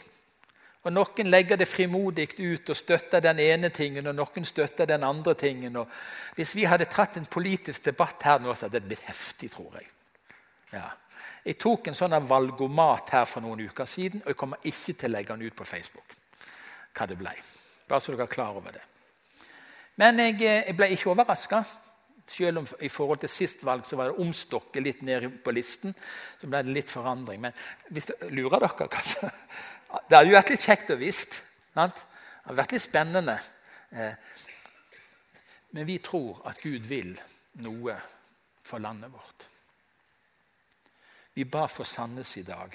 Og 0.82 0.90
Noen 0.90 1.28
legger 1.30 1.58
det 1.60 1.68
frimodig 1.70 2.28
ut 2.40 2.70
og 2.72 2.76
støtter 2.76 3.22
den 3.22 3.38
ene 3.38 3.70
tingen, 3.70 4.08
og 4.10 4.16
noen 4.18 4.46
støtter 4.46 4.88
den 4.90 5.04
andre 5.06 5.34
tingen. 5.38 5.76
Og 5.78 5.90
hvis 6.34 6.56
vi 6.58 6.64
hadde 6.66 6.90
tatt 6.90 7.20
en 7.20 7.28
politisk 7.30 7.84
debatt 7.84 8.24
her 8.26 8.42
nå, 8.42 8.54
så 8.54 8.66
hadde 8.66 8.80
det 8.80 8.90
blitt 8.90 9.06
heftig, 9.06 9.52
tror 9.54 9.78
jeg. 9.78 9.86
Ja. 10.72 10.88
Jeg 11.44 11.58
tok 11.58 11.86
en 11.90 11.98
sånn 11.98 12.14
valgomat 12.26 13.14
her 13.14 13.28
for 13.30 13.42
noen 13.44 13.62
uker 13.66 13.86
siden, 13.86 14.22
og 14.24 14.32
jeg 14.32 14.38
kommer 14.38 14.66
ikke 14.66 14.94
til 14.94 15.10
å 15.10 15.14
legge 15.14 15.36
den 15.36 15.46
ut 15.46 15.56
på 15.58 15.66
Facebook. 15.66 16.18
hva 16.92 17.06
det 17.08 17.16
ble. 17.16 17.30
Bare 17.88 18.04
så 18.04 18.12
dere 18.12 18.26
er 18.26 18.32
klar 18.34 18.56
over 18.56 18.72
det. 18.74 18.82
Men 19.96 20.18
jeg, 20.18 20.34
eh, 20.42 20.66
jeg 20.66 20.76
ble 20.76 20.90
ikke 20.92 21.08
overraska. 21.08 21.64
Selv 22.32 22.62
om 22.62 22.68
i 22.80 22.88
forhold 22.88 23.20
til 23.20 23.32
sist 23.32 23.64
valg 23.66 23.84
så 23.84 23.98
var 24.00 24.08
det 24.08 24.24
omstokket 24.24 24.84
litt 24.84 25.02
ned 25.04 25.28
på 25.44 25.52
listen. 25.52 25.92
Så 26.40 26.48
ble 26.48 26.62
det 26.64 26.72
litt 26.72 26.92
forandring. 26.92 27.42
Men 27.44 27.56
hvis 27.92 28.08
det, 28.08 28.16
lurer 28.32 28.64
dere 28.64 28.88
kanskje? 28.88 29.28
Det 30.08 30.16
hadde 30.16 30.30
jo 30.30 30.38
vært 30.38 30.52
litt 30.54 30.64
kjekt 30.64 30.94
å 30.94 30.96
visst. 30.96 31.34
Det 31.74 31.84
hadde 31.84 32.56
vært 32.56 32.72
litt 32.72 32.84
spennende. 32.86 33.34
Eh, 33.92 34.14
men 35.76 35.88
vi 35.88 35.98
tror 36.04 36.40
at 36.48 36.60
Gud 36.64 36.88
vil 36.88 37.12
noe 37.60 37.98
for 38.64 38.80
landet 38.80 39.12
vårt. 39.12 39.44
Vi 41.36 41.44
ba 41.44 41.66
for 41.68 41.88
Sandnes 41.88 42.32
i 42.40 42.46
dag 42.48 42.72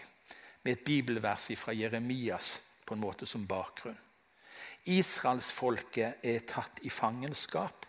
med 0.61 0.71
et 0.75 0.85
bibelvers 0.85 1.49
fra 1.57 1.73
Jeremias 1.73 2.59
på 2.85 2.93
en 2.93 3.01
måte 3.01 3.25
som 3.25 3.45
bakgrunn. 3.49 3.97
Israelsfolket 4.85 6.23
er 6.23 6.45
tatt 6.47 6.79
i 6.85 6.89
fangenskap. 6.93 7.86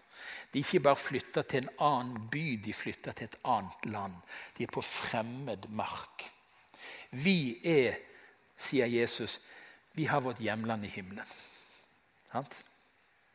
De 0.53 0.63
ikke 0.63 0.81
bare 0.81 0.97
flytta 0.97 1.43
til 1.43 1.65
en 1.65 1.75
annen 1.79 2.29
by, 2.33 2.45
de 2.65 2.75
flytta 2.75 3.13
til 3.13 3.31
et 3.31 3.39
annet 3.45 3.87
land. 3.93 4.17
De 4.57 4.65
er 4.65 4.73
på 4.73 4.85
fremmed 4.85 5.69
mark. 5.69 6.27
Vi 7.11 7.61
er, 7.65 7.99
sier 8.57 8.87
Jesus, 8.87 9.41
vi 9.95 10.07
har 10.07 10.21
vårt 10.23 10.43
hjemland 10.43 10.85
i 10.85 10.93
himmelen. 10.93 11.37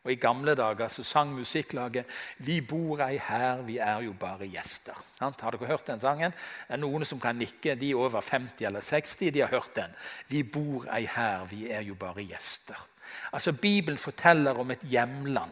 Og 0.03 0.12
I 0.12 0.19
gamle 0.19 0.51
dager 0.56 0.88
så 0.91 1.03
sang 1.03 1.32
musikklaget 1.32 2.06
'Vi 2.38 2.62
bor 2.62 2.99
ei 3.01 3.17
her, 3.17 3.62
vi 3.62 3.77
er 3.77 4.01
jo 4.01 4.13
bare 4.13 4.47
gjester'. 4.47 5.03
Har 5.19 5.51
dere 5.51 5.67
hørt 5.67 5.88
den 5.88 5.99
sangen? 5.99 6.34
Er 6.69 6.77
noen 6.77 7.06
som 7.06 7.19
kan 7.19 7.36
nikke? 7.36 7.75
De 7.75 7.93
over 7.95 8.21
50 8.21 8.65
eller 8.65 8.82
60 8.82 9.32
de 9.32 9.39
har 9.39 9.47
hørt 9.47 9.75
den. 9.75 9.95
'Vi 10.27 10.43
bor 10.43 10.86
ei 10.95 11.06
her, 11.06 11.45
vi 11.45 11.71
er 11.71 11.82
jo 11.82 11.93
bare 11.95 12.21
gjester'. 12.21 12.88
Altså, 13.34 13.51
Bibelen 13.51 13.97
forteller 13.97 14.60
om 14.60 14.71
et 14.71 14.82
hjemland. 14.82 15.51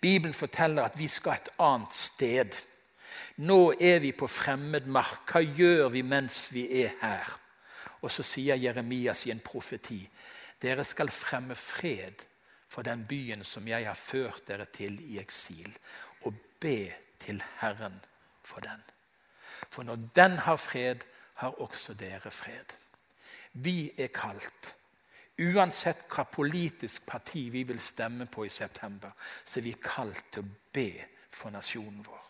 Bibelen 0.00 0.34
forteller 0.34 0.84
at 0.84 0.98
vi 0.98 1.08
skal 1.08 1.32
et 1.32 1.48
annet 1.58 1.94
sted. 1.94 2.56
Nå 3.36 3.74
er 3.80 3.98
vi 3.98 4.12
på 4.12 4.28
fremmed 4.28 4.86
mark. 4.86 5.30
Hva 5.30 5.40
gjør 5.40 5.88
vi 5.94 6.02
mens 6.02 6.46
vi 6.52 6.66
er 6.82 6.96
her? 7.00 7.36
Og 8.02 8.10
så 8.12 8.22
sier 8.22 8.60
Jeremias 8.60 9.26
i 9.26 9.32
en 9.34 9.42
profeti 9.44 10.02
dere 10.62 10.84
skal 10.88 11.10
fremme 11.12 11.54
fred 11.54 12.24
for 12.68 12.82
den 12.82 13.04
byen 13.08 13.44
som 13.44 13.66
jeg 13.68 13.86
har 13.86 13.98
ført 13.98 14.46
dere 14.48 14.66
til 14.72 14.98
i 15.04 15.18
eksil, 15.20 15.68
og 16.24 16.34
be 16.60 16.92
til 17.20 17.42
Herren 17.60 18.00
for 18.44 18.60
den. 18.64 18.82
For 19.70 19.82
når 19.82 20.08
den 20.16 20.38
har 20.38 20.56
fred, 20.56 21.04
har 21.34 21.60
også 21.60 21.94
dere 21.94 22.30
fred. 22.30 22.72
Vi 23.52 23.92
er 23.98 24.08
kalt 24.08 24.74
Uansett 25.36 26.06
hva 26.08 26.24
politisk 26.32 27.04
parti 27.06 27.48
vi 27.52 27.66
vil 27.68 27.80
stemme 27.80 28.24
på 28.26 28.46
i 28.46 28.52
september, 28.52 29.12
så 29.44 29.60
er 29.60 29.66
vi 29.66 29.74
kalt 29.82 30.30
til 30.32 30.46
å 30.46 30.54
be 30.72 30.88
for 31.30 31.52
nasjonen 31.52 32.00
vår. 32.06 32.22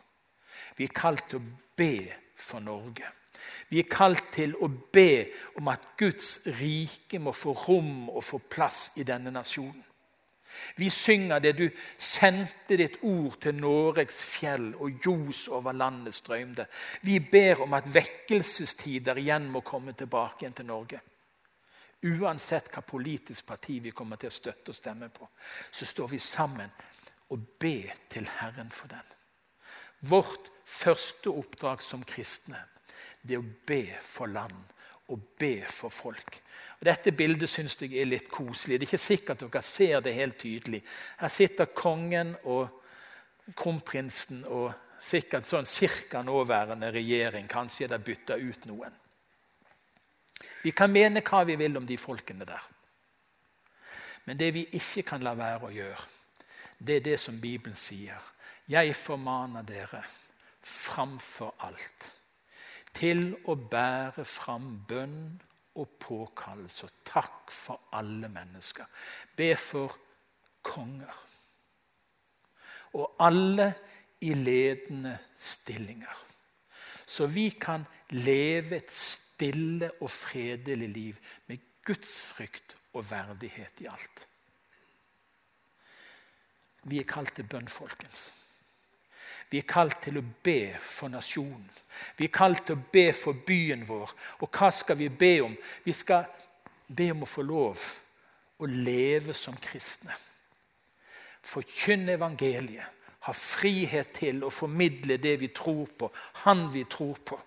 Vi 0.77 0.89
er 0.89 0.97
kalt 0.97 1.29
til 1.31 1.39
å 1.39 1.77
be 1.79 1.93
for 2.35 2.61
Norge. 2.61 3.13
Vi 3.69 3.79
er 3.79 3.91
kalt 3.91 4.33
til 4.35 4.57
å 4.59 4.69
be 4.69 5.27
om 5.61 5.69
at 5.71 5.93
Guds 5.99 6.41
rike 6.59 7.21
må 7.23 7.35
få 7.37 7.55
rom 7.67 8.09
og 8.09 8.25
få 8.25 8.41
plass 8.51 8.91
i 8.97 9.07
denne 9.07 9.31
nasjonen. 9.31 9.83
Vi 10.77 10.89
synger 10.91 11.43
det 11.45 11.53
du 11.59 11.67
sendte 11.99 12.79
ditt 12.81 12.97
ord 13.05 13.37
til 13.45 13.59
Noregs 13.61 14.23
fjell, 14.25 14.71
og 14.81 15.05
ljos 15.05 15.47
over 15.53 15.77
landet 15.77 16.15
strømde. 16.17 16.65
Vi 17.03 17.19
ber 17.21 17.61
om 17.67 17.75
at 17.77 17.91
vekkelsestider 17.93 19.21
igjen 19.21 19.51
må 19.53 19.61
komme 19.61 19.93
tilbake 19.93 20.45
igjen 20.45 20.57
til 20.57 20.69
Norge. 20.71 21.03
Uansett 22.05 22.69
hva 22.75 22.83
politisk 22.85 23.47
parti 23.49 23.79
vi 23.81 23.95
kommer 23.97 24.21
til 24.21 24.29
å 24.29 24.37
støtte 24.37 24.73
og 24.73 24.77
stemme 24.77 25.09
på, 25.09 25.29
så 25.73 25.89
står 25.89 26.11
vi 26.13 26.21
sammen 26.21 26.71
og 27.33 27.47
ber 27.59 27.95
til 28.13 28.29
Herren 28.39 28.71
for 28.71 28.93
den. 28.93 29.15
Vårt 30.07 30.51
første 30.65 31.33
oppdrag 31.33 31.83
som 31.83 32.05
kristne 32.05 32.61
det 33.23 33.37
er 33.37 33.43
å 33.43 33.55
be 33.67 33.97
for 34.05 34.31
land 34.31 34.73
og 35.13 35.23
be 35.39 35.61
for 35.71 35.93
folk. 35.95 36.41
Og 36.81 36.87
dette 36.89 37.13
bildet 37.15 37.51
syns 37.51 37.77
jeg 37.81 37.95
er 37.95 38.09
litt 38.09 38.29
koselig. 38.31 38.79
Det 38.79 38.87
er 38.87 38.89
ikke 38.89 39.03
sikkert 39.03 39.45
dere 39.45 39.63
ser 39.63 40.01
det 40.03 40.15
helt 40.17 40.39
tydelig. 40.41 40.83
Her 41.21 41.33
sitter 41.33 41.71
kongen 41.75 42.35
og 42.45 42.83
kronprinsen 43.57 44.43
og 44.51 44.73
sikkert 45.03 45.47
sånn 45.47 45.69
cirka 45.71 46.23
nåværende 46.27 46.91
regjering. 46.95 47.47
Kanskje 47.51 47.87
er 47.87 47.95
det 47.95 48.05
bytta 48.07 48.39
ut 48.41 48.67
noen. 48.67 48.95
Vi 50.63 50.73
kan 50.77 50.93
mene 50.93 51.23
hva 51.25 51.45
vi 51.47 51.57
vil 51.57 51.77
om 51.79 51.87
de 51.87 51.97
folkene 51.99 52.47
der. 52.49 52.63
Men 54.27 54.39
det 54.39 54.53
vi 54.55 54.67
ikke 54.75 55.05
kan 55.07 55.23
la 55.23 55.37
være 55.39 55.69
å 55.69 55.75
gjøre, 55.75 56.07
det 56.79 56.97
er 56.97 57.05
det 57.05 57.19
som 57.21 57.41
Bibelen 57.41 57.77
sier. 57.79 58.21
Jeg 58.69 58.97
formaner 58.99 59.63
dere 59.67 60.03
framfor 60.67 61.55
alt 61.63 62.11
til 62.97 63.29
å 63.47 63.55
bære 63.55 64.25
fram 64.27 64.71
bønn 64.89 65.21
og 65.77 65.99
påkallelse 66.01 66.89
og 66.89 67.03
takk 67.07 67.53
for 67.53 67.93
alle 67.95 68.29
mennesker. 68.33 68.89
Be 69.37 69.53
for 69.61 69.95
konger. 70.65 71.23
Og 72.97 73.21
alle 73.21 73.69
i 74.25 74.33
ledende 74.35 75.19
stillinger. 75.37 76.25
Så 77.07 77.29
vi 77.31 77.51
kan 77.61 77.85
leve 78.11 78.81
et 78.81 78.91
sted 78.91 79.26
stille 79.37 79.91
og 80.01 80.11
fredelig 80.11 80.89
liv 80.89 81.17
med 81.47 81.61
gudsfrykt 81.85 82.77
og 82.97 83.05
verdighet 83.11 83.85
i 83.85 83.91
alt. 83.91 84.25
Vi 86.87 87.01
er 87.03 87.09
kalt 87.09 87.35
til 87.37 87.47
bønn, 87.51 87.69
folkens. 87.69 88.31
Vi 89.51 89.61
er 89.61 89.67
kalt 89.69 90.01
til 90.03 90.19
å 90.19 90.25
be 90.43 90.75
for 90.81 91.11
nasjonen. 91.13 91.69
Vi 92.17 92.27
er 92.27 92.35
kalt 92.35 92.65
til 92.67 92.79
å 92.79 92.87
be 92.93 93.11
for 93.15 93.37
byen 93.47 93.85
vår. 93.87 94.15
Og 94.43 94.51
hva 94.51 94.71
skal 94.75 94.99
vi 94.99 95.09
be 95.11 95.35
om? 95.45 95.55
Vi 95.85 95.93
skal 95.95 96.27
be 96.89 97.11
om 97.13 97.27
å 97.27 97.31
få 97.31 97.45
lov 97.47 97.85
å 98.59 98.71
leve 98.71 99.35
som 99.37 99.59
kristne. 99.61 100.15
Forkynne 101.47 102.17
evangeliet. 102.17 102.95
Ha 103.27 103.35
frihet 103.35 104.13
til 104.15 104.45
å 104.47 104.55
formidle 104.55 105.19
det 105.19 105.35
vi 105.41 105.51
tror 105.51 105.91
på, 105.99 106.09
han 106.47 106.69
vi 106.71 106.85
tror 106.87 107.19
på 107.27 107.39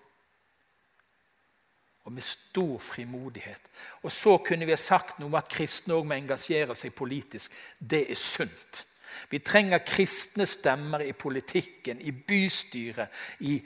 og 2.10 2.14
med 2.14 2.22
stor 2.22 2.78
frimodighet. 2.78 3.70
Og 4.02 4.12
så 4.12 4.38
kunne 4.38 4.66
vi 4.66 4.74
ha 4.74 4.78
sagt 4.78 5.20
noe 5.20 5.30
om 5.30 5.36
at 5.38 5.50
kristne 5.50 5.94
òg 5.94 6.08
må 6.10 6.16
engasjere 6.18 6.74
seg 6.74 6.94
politisk. 6.98 7.54
Det 7.78 8.02
er 8.10 8.18
sunt. 8.18 8.86
Vi 9.30 9.38
trenger 9.38 9.84
kristne 9.86 10.46
stemmer 10.46 11.04
i 11.06 11.12
politikken, 11.12 12.00
i 12.00 12.10
bystyret, 12.10 13.14
i, 13.46 13.60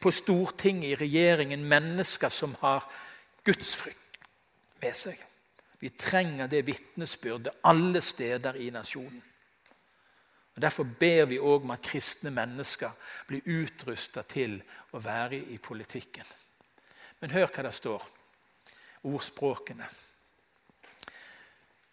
på 0.00 0.10
Stortinget, 0.10 0.90
i 0.90 0.98
regjeringen. 1.04 1.64
Mennesker 1.70 2.34
som 2.34 2.56
har 2.60 2.88
gudsfrykt 3.46 4.18
med 4.82 4.98
seg. 4.98 5.20
Vi 5.78 5.92
trenger 5.94 6.50
det 6.50 6.66
vitnesbyrdet 6.66 7.62
alle 7.70 8.00
steder 8.02 8.58
i 8.58 8.70
nasjonen. 8.74 9.22
Og 10.54 10.62
Derfor 10.62 10.86
ber 10.98 11.26
vi 11.30 11.38
òg 11.38 11.62
om 11.62 11.74
at 11.74 11.82
kristne 11.82 12.30
mennesker 12.30 12.90
blir 13.28 13.46
utrusta 13.62 14.22
til 14.22 14.62
å 14.94 15.02
være 15.02 15.44
i 15.54 15.58
politikken. 15.62 16.26
Men 17.24 17.32
hør 17.32 17.46
hva 17.48 17.62
det 17.64 17.70
står. 17.72 18.02
Ordspråkene. 19.08 19.86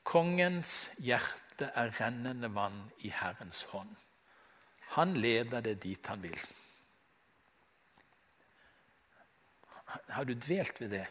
Kongens 0.04 0.90
hjerte 1.00 1.70
er 1.72 1.94
rennende 2.02 2.50
vann 2.52 2.82
i 3.08 3.14
Herrens 3.16 3.62
hånd. 3.72 3.94
Han 4.98 5.16
leder 5.24 5.64
det 5.64 5.78
dit 5.86 6.12
han 6.12 6.20
vil. 6.20 6.36
Har 10.12 10.28
du 10.28 10.36
dvelt 10.36 10.84
ved 10.84 10.98
det? 10.98 11.08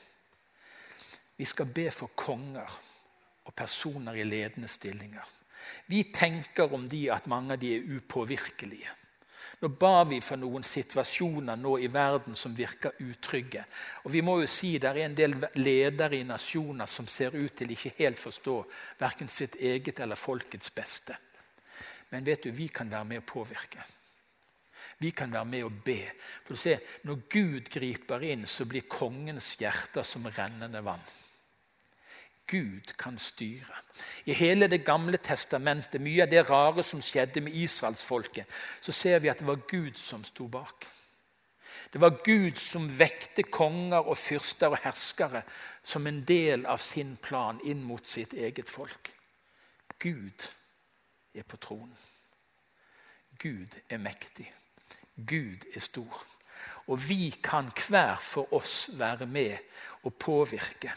Vi 1.40 1.48
skal 1.48 1.72
be 1.72 1.88
for 1.88 2.12
konger 2.12 2.76
og 3.48 3.56
personer 3.56 4.20
i 4.20 4.28
ledende 4.28 4.68
stillinger. 4.68 5.24
Vi 5.88 6.11
tenker 6.12 6.76
om 6.76 6.85
de 6.92 7.06
at 7.09 7.24
mange 7.24 7.56
av 7.56 7.64
de 7.64 7.72
er 7.78 7.88
upåvirkelige. 7.96 8.99
Nå 9.61 9.68
ba 9.77 10.05
vi 10.09 10.23
for 10.25 10.40
noen 10.40 10.64
situasjoner 10.64 11.59
nå 11.61 11.75
i 11.85 11.88
verden 11.92 12.37
som 12.37 12.55
virker 12.57 12.96
utrygge. 13.05 13.66
Og 14.05 14.14
vi 14.14 14.23
må 14.25 14.38
jo 14.40 14.49
si 14.49 14.79
Det 14.79 14.88
er 14.88 15.03
en 15.05 15.16
del 15.16 15.37
ledere 15.61 16.16
i 16.16 16.25
nasjoner 16.25 16.88
som 16.88 17.07
ser 17.07 17.37
ut 17.37 17.57
til 17.57 17.75
ikke 17.77 17.92
helt 17.99 18.18
forstå 18.18 18.57
verken 18.99 19.29
sitt 19.29 19.61
eget 19.61 20.01
eller 20.01 20.16
folkets 20.16 20.73
beste. 20.73 21.16
Men 22.11 22.25
vet 22.25 22.42
du, 22.42 22.51
vi 22.51 22.68
kan 22.68 22.90
være 22.90 23.05
med 23.05 23.20
å 23.20 23.29
påvirke. 23.29 23.85
Vi 25.01 25.12
kan 25.12 25.33
være 25.33 25.49
med 25.49 25.64
å 25.64 25.70
be. 25.70 26.01
For 26.44 26.57
du 26.57 26.61
ser, 26.61 26.81
Når 27.05 27.20
Gud 27.29 27.68
griper 27.70 28.25
inn, 28.25 28.46
så 28.46 28.64
blir 28.64 28.88
kongens 28.88 29.57
hjerter 29.61 30.03
som 30.03 30.27
rennende 30.27 30.81
vann. 30.81 31.05
Gud 32.50 32.96
kan 32.98 33.18
styre. 33.18 33.76
I 34.26 34.34
hele 34.34 34.66
Det 34.68 34.84
gamle 34.84 35.16
testamentet, 35.16 36.00
mye 36.00 36.22
av 36.22 36.30
det 36.30 36.42
rare 36.50 36.82
som 36.82 37.02
skjedde 37.02 37.40
med 37.40 37.54
israelsfolket, 37.54 38.46
så 38.80 38.92
ser 38.92 39.18
vi 39.18 39.28
at 39.30 39.38
det 39.38 39.46
var 39.46 39.62
Gud 39.68 39.94
som 39.94 40.24
sto 40.24 40.48
bak. 40.48 40.86
Det 41.92 42.00
var 42.00 42.22
Gud 42.24 42.56
som 42.56 42.98
vekte 42.98 43.42
konger 43.42 44.06
og 44.06 44.18
fyrster 44.18 44.70
og 44.70 44.82
herskere 44.84 45.42
som 45.82 46.06
en 46.06 46.22
del 46.24 46.66
av 46.66 46.78
sin 46.78 47.16
plan 47.22 47.58
inn 47.64 47.82
mot 47.84 48.06
sitt 48.06 48.32
eget 48.32 48.68
folk. 48.68 49.12
Gud 49.98 50.46
er 51.34 51.42
på 51.42 51.56
tronen. 51.56 51.96
Gud 53.38 53.78
er 53.88 53.98
mektig. 53.98 54.52
Gud 55.16 55.66
er 55.74 55.80
stor. 55.80 56.24
Og 56.86 57.08
vi 57.08 57.30
kan 57.42 57.70
hver 57.88 58.16
for 58.20 58.52
oss 58.54 58.90
være 58.98 59.26
med 59.26 59.56
og 60.02 60.14
påvirke. 60.14 60.92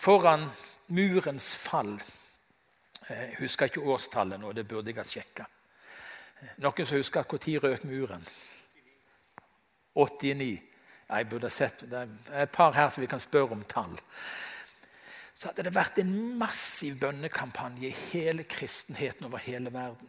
Foran 0.00 0.46
murens 0.86 1.56
fall 1.56 1.98
Jeg 3.08 3.34
husker 3.38 3.68
ikke 3.68 3.82
årstallet 3.84 4.40
nå, 4.40 4.52
det 4.52 4.68
burde 4.68 4.92
jeg 4.92 5.00
ha 5.00 5.04
sjekka. 5.04 5.44
Noen 6.62 6.86
som 6.86 6.96
husker 6.96 7.26
når 7.26 7.64
røk 7.64 7.84
muren? 7.84 8.24
89. 9.94 10.62
Jeg 11.10 11.28
burde 11.28 11.50
sett, 11.50 11.80
Det 11.80 12.08
er 12.30 12.42
et 12.42 12.52
par 12.52 12.72
her 12.72 12.88
som 12.90 13.02
vi 13.02 13.10
kan 13.10 13.20
spørre 13.20 13.52
om 13.52 13.64
tall. 13.64 13.98
Så 15.34 15.48
hadde 15.48 15.66
det 15.66 15.74
vært 15.74 15.98
en 15.98 16.38
massiv 16.38 17.00
bønnekampanje 17.00 17.88
i 17.88 17.96
hele 18.12 18.44
kristenheten 18.44 19.26
over 19.26 19.38
hele 19.38 19.72
verden. 19.72 20.08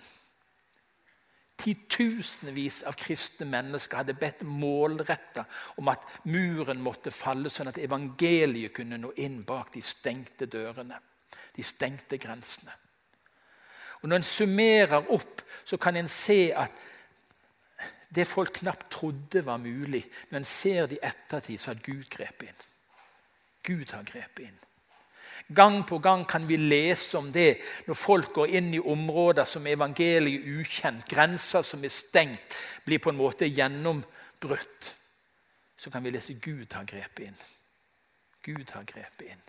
Titusenvis 1.61 2.81
av 2.89 2.95
kristne 2.97 3.45
mennesker 3.45 4.01
hadde 4.01 4.17
bedt 4.17 4.41
målretta 4.47 5.45
om 5.77 5.91
at 5.93 6.05
muren 6.25 6.81
måtte 6.81 7.13
falle, 7.13 7.51
sånn 7.53 7.69
at 7.69 7.77
evangeliet 7.81 8.73
kunne 8.73 8.97
nå 8.97 9.13
inn 9.21 9.43
bak 9.45 9.69
de 9.75 9.83
stengte 9.85 10.49
dørene, 10.49 10.97
de 11.55 11.65
stengte 11.65 12.17
grensene. 12.21 12.73
Og 14.01 14.09
Når 14.09 14.17
en 14.17 14.25
summerer 14.25 15.11
opp, 15.13 15.43
så 15.65 15.77
kan 15.77 15.95
en 15.95 16.09
se 16.09 16.49
at 16.57 16.73
det 18.11 18.25
folk 18.27 18.57
knapt 18.59 18.89
trodde 18.91 19.45
var 19.45 19.61
mulig, 19.61 20.03
når 20.29 20.41
en 20.41 20.45
ser 20.45 20.89
det 20.89 20.97
i 20.97 21.05
ettertid, 21.05 21.59
så 21.59 21.71
har 21.71 21.85
Gud 21.85 22.09
grepet 22.09 22.49
inn. 22.49 22.65
Gud 23.63 23.93
har 23.93 24.03
grepet 24.03 24.49
inn. 24.49 24.59
Gang 25.55 25.81
på 25.87 25.97
gang 25.99 26.25
kan 26.27 26.47
vi 26.47 26.57
lese 26.57 27.17
om 27.17 27.31
det 27.31 27.57
når 27.87 27.97
folk 27.97 28.33
går 28.33 28.55
inn 28.57 28.73
i 28.73 28.79
områder 28.79 29.45
som 29.45 29.67
evangeliet 29.67 30.45
er 30.45 30.59
ukjent, 30.61 31.07
grenser 31.09 31.65
som 31.67 31.83
er 31.83 31.93
stengt, 31.93 32.57
blir 32.85 33.01
på 33.03 33.11
en 33.11 33.19
måte 33.19 33.49
gjennombrutt. 33.49 34.91
Så 35.77 35.89
kan 35.89 36.03
vi 36.03 36.13
lese 36.13 36.37
Gud 36.39 36.73
har 36.73 36.85
grepet 36.85 37.25
inn. 37.27 37.41
Gud 38.45 38.69
har 38.73 38.85
grepet 38.87 39.27
inn. 39.27 39.43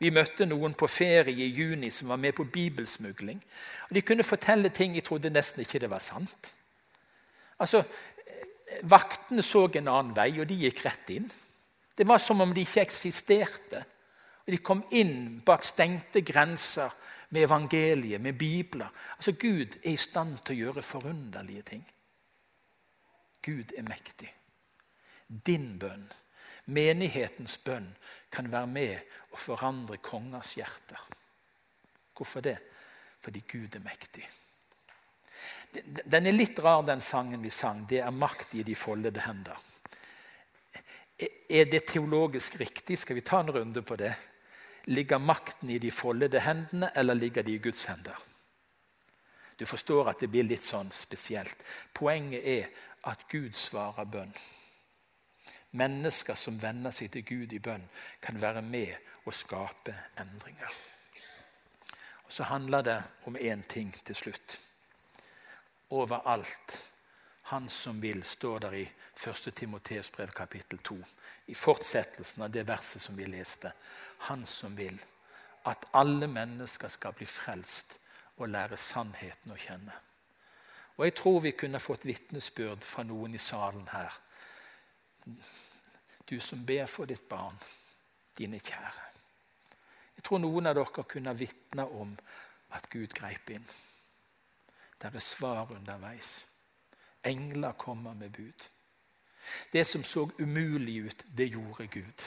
Vi 0.00 0.08
møtte 0.14 0.46
noen 0.48 0.72
på 0.72 0.88
ferie 0.88 1.44
i 1.44 1.52
juni 1.52 1.90
som 1.92 2.08
var 2.08 2.16
med 2.16 2.32
på 2.36 2.46
bibelsmugling. 2.48 3.42
og 3.88 3.94
De 3.94 4.02
kunne 4.02 4.24
fortelle 4.24 4.70
ting 4.72 4.94
jeg 4.94 5.04
trodde 5.04 5.32
nesten 5.32 5.60
ikke 5.60 5.78
det 5.78 5.90
var 5.90 6.00
sant. 6.00 6.54
Altså, 7.60 7.84
Vaktene 8.82 9.42
så 9.42 9.66
en 9.74 9.88
annen 9.90 10.14
vei, 10.16 10.30
og 10.40 10.46
de 10.48 10.56
gikk 10.62 10.84
rett 10.86 11.10
inn. 11.12 11.26
Det 11.96 12.06
var 12.08 12.22
som 12.22 12.40
om 12.40 12.52
de 12.54 12.62
ikke 12.64 12.84
eksisterte. 12.86 13.82
De 14.46 14.58
kom 14.58 14.82
inn 14.90 15.40
bak 15.46 15.64
stengte 15.64 16.22
grenser 16.26 16.92
med 17.30 17.44
evangeliet, 17.46 18.20
med 18.20 18.38
bibler. 18.38 18.88
Altså 19.16 19.32
Gud 19.32 19.78
er 19.84 19.92
i 19.92 20.00
stand 20.00 20.38
til 20.44 20.56
å 20.56 20.60
gjøre 20.64 20.82
forunderlige 20.82 21.62
ting. 21.74 21.84
Gud 23.42 23.72
er 23.76 23.86
mektig. 23.86 24.32
Din 25.26 25.78
bønn, 25.78 26.08
menighetens 26.66 27.58
bønn, 27.64 27.92
kan 28.30 28.50
være 28.50 28.66
med 28.66 29.14
å 29.34 29.38
forandre 29.38 30.00
kongers 30.02 30.56
hjerter. 30.58 31.00
Hvorfor 32.16 32.44
det? 32.44 32.58
Fordi 33.20 33.42
Gud 33.48 33.76
er 33.76 33.84
mektig. 33.84 34.26
Den 36.04 36.26
er 36.26 36.34
litt 36.34 36.58
rar, 36.58 36.82
den 36.82 37.00
sangen 37.00 37.42
vi 37.42 37.52
sang. 37.54 37.84
Det 37.88 38.00
er 38.02 38.10
makt 38.10 38.56
i 38.58 38.64
de 38.66 38.74
foldede 38.74 39.22
hender. 39.22 39.58
Er 41.20 41.68
det 41.70 41.84
teologisk 41.86 42.58
riktig? 42.60 42.98
Skal 42.98 43.18
vi 43.18 43.24
ta 43.26 43.40
en 43.40 43.52
runde 43.54 43.82
på 43.86 43.96
det? 44.00 44.14
Ligger 44.84 45.18
makten 45.18 45.70
i 45.70 45.78
de 45.78 45.90
foldede 45.90 46.40
hendene, 46.40 46.90
eller 46.96 47.14
ligger 47.14 47.42
de 47.42 47.54
i 47.54 47.58
Guds 47.58 47.84
hender? 47.84 48.16
Du 49.58 49.66
forstår 49.66 50.08
at 50.08 50.20
det 50.20 50.30
blir 50.32 50.46
litt 50.48 50.64
sånn 50.64 50.88
spesielt. 50.96 51.64
Poenget 51.92 52.44
er 52.48 52.70
at 53.10 53.26
Gud 53.28 53.52
svarer 53.52 54.08
bønn. 54.08 54.32
Mennesker 55.76 56.34
som 56.34 56.56
venner 56.62 56.94
seg 56.96 57.12
til 57.12 57.26
Gud 57.28 57.52
i 57.52 57.60
bønn, 57.60 57.84
kan 58.24 58.40
være 58.40 58.62
med 58.62 58.96
og 59.26 59.36
skape 59.36 59.94
endringer. 60.18 60.72
Og 62.24 62.32
Så 62.32 62.42
handler 62.48 62.82
det 62.82 63.02
om 63.26 63.36
én 63.36 63.62
ting 63.68 63.92
til 64.04 64.14
slutt. 64.14 64.58
Overalt 65.90 66.78
han 67.50 67.68
som 67.68 68.00
vil, 68.00 68.22
står 68.22 68.58
der 68.58 68.74
i 68.78 68.82
1. 69.26 69.54
Timoteus 69.54 70.10
brev 70.14 70.30
kapittel 70.30 70.78
2. 70.78 70.96
I 71.46 71.54
fortsettelsen 71.54 72.42
av 72.42 72.50
det 72.54 72.62
verset 72.68 73.02
som 73.02 73.16
vi 73.18 73.24
leste. 73.26 73.72
Han 74.30 74.44
som 74.46 74.76
vil 74.78 75.00
at 75.66 75.88
alle 75.92 76.28
mennesker 76.30 76.88
skal 76.88 77.16
bli 77.18 77.26
frelst 77.26 77.96
og 78.36 78.52
lære 78.52 78.78
sannheten 78.78 79.50
å 79.50 79.58
kjenne. 79.58 79.96
Og 80.96 81.04
Jeg 81.04 81.14
tror 81.18 81.40
vi 81.40 81.50
kunne 81.50 81.80
fått 81.82 82.06
vitnesbyrd 82.06 82.86
fra 82.86 83.02
noen 83.02 83.34
i 83.34 83.42
salen 83.42 83.88
her. 83.90 84.14
Du 86.30 86.38
som 86.40 86.62
ber 86.66 86.86
for 86.86 87.10
ditt 87.10 87.26
barn, 87.28 87.58
dine 88.38 88.60
kjære. 88.60 89.08
Jeg 90.16 90.24
tror 90.24 90.38
noen 90.38 90.70
av 90.70 90.78
dere 90.78 91.04
kunne 91.08 91.34
vitne 91.34 91.88
om 91.98 92.14
at 92.70 92.86
Gud 92.90 93.10
greip 93.10 93.50
inn. 93.50 93.66
Der 95.02 95.10
er 95.10 95.24
svar 95.24 95.66
underveis. 95.74 96.44
Engler 97.24 97.72
kommer 97.72 98.14
med 98.14 98.30
bud. 98.30 98.68
Det 99.72 99.84
som 99.84 100.04
så 100.04 100.30
umulig 100.38 100.96
ut, 100.96 101.24
det 101.36 101.46
gjorde 101.46 101.86
Gud. 101.86 102.22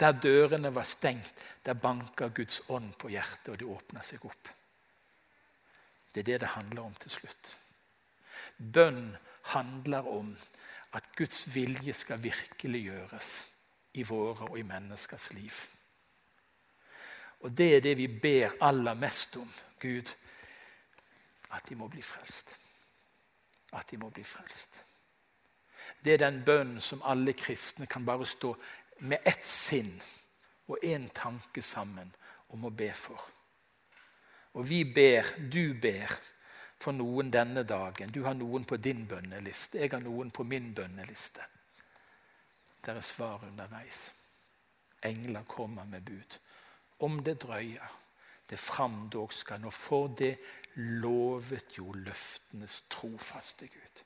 Der 0.00 0.12
dørene 0.12 0.74
var 0.74 0.82
stengt, 0.82 1.34
der 1.64 1.74
banka 1.74 2.28
Guds 2.28 2.62
ånd 2.68 2.94
på 2.98 3.08
hjertet, 3.08 3.48
og 3.48 3.58
det 3.58 3.66
åpna 3.66 4.02
seg 4.02 4.24
opp. 4.24 4.50
Det 6.14 6.20
er 6.20 6.30
det 6.32 6.40
det 6.40 6.54
handler 6.54 6.82
om 6.82 6.94
til 6.94 7.10
slutt. 7.10 7.56
Bønn 8.58 9.16
handler 9.52 10.08
om 10.08 10.36
at 10.92 11.10
Guds 11.16 11.54
vilje 11.54 11.92
skal 11.94 12.22
virkeliggjøres 12.22 13.32
i 13.94 14.02
våre 14.02 14.48
og 14.48 14.58
i 14.58 14.62
menneskers 14.66 15.30
liv. 15.36 15.52
Og 17.40 17.52
det 17.58 17.68
er 17.76 17.84
det 17.84 17.96
vi 17.98 18.08
ber 18.08 18.56
aller 18.60 18.94
mest 18.94 19.36
om, 19.36 19.52
Gud, 19.80 20.10
at 21.50 21.68
de 21.68 21.76
må 21.76 21.88
bli 21.88 22.02
frelst 22.02 22.56
at 23.72 23.90
de 23.90 23.98
må 24.00 24.10
bli 24.10 24.24
frelst. 24.24 24.80
Det 26.04 26.14
er 26.14 26.22
den 26.22 26.42
bønnen 26.44 26.80
som 26.80 27.02
alle 27.04 27.32
kristne 27.32 27.86
kan 27.86 28.06
bare 28.06 28.26
stå 28.26 28.54
med 29.00 29.24
ett 29.24 29.46
sinn 29.46 29.94
og 30.68 30.84
én 30.84 31.08
tanke 31.14 31.62
sammen 31.62 32.10
om 32.48 32.64
å 32.64 32.70
be 32.70 32.90
for. 32.94 33.20
Og 34.58 34.68
vi 34.68 34.82
ber, 34.84 35.34
du 35.52 35.74
ber, 35.74 36.18
for 36.78 36.94
noen 36.94 37.30
denne 37.30 37.64
dagen. 37.66 38.12
Du 38.14 38.22
har 38.24 38.36
noen 38.38 38.64
på 38.64 38.76
din 38.76 39.06
bønneliste, 39.10 39.80
jeg 39.80 39.90
har 39.92 40.02
noen 40.02 40.30
på 40.30 40.44
min 40.46 40.70
bønneliste. 40.74 41.44
Der 42.84 43.00
er 43.00 43.04
svar 43.04 43.42
underveis. 43.46 44.12
Engler 45.02 45.42
kommer 45.46 45.84
med 45.84 46.04
bud. 46.06 46.38
Om 47.00 47.22
det 47.24 47.40
drøyer, 47.42 47.90
det 48.50 48.58
fram 48.58 49.08
dog 49.12 49.32
skal 49.32 49.60
nå. 49.60 49.70
For 49.70 50.08
det 50.18 50.34
lovet 51.02 51.78
jo 51.78 51.92
løftenes 51.92 52.82
trofaste 52.90 53.68
Gud. 53.68 54.04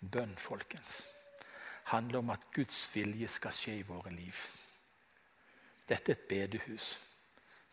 Bønn, 0.00 0.36
folkens, 0.40 1.02
handler 1.92 2.22
om 2.22 2.30
at 2.32 2.46
Guds 2.54 2.78
vilje 2.94 3.28
skal 3.28 3.54
skje 3.54 3.78
i 3.80 3.86
våre 3.88 4.12
liv. 4.14 4.36
Dette 5.88 6.12
er 6.12 6.16
et 6.16 6.28
bedehus. 6.28 6.94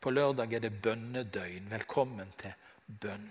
På 0.02 0.12
lørdag 0.12 0.58
er 0.58 0.66
det 0.66 0.82
bønnedøgn. 0.82 1.70
Velkommen 1.72 2.34
til 2.38 2.54
bønn. 2.88 3.30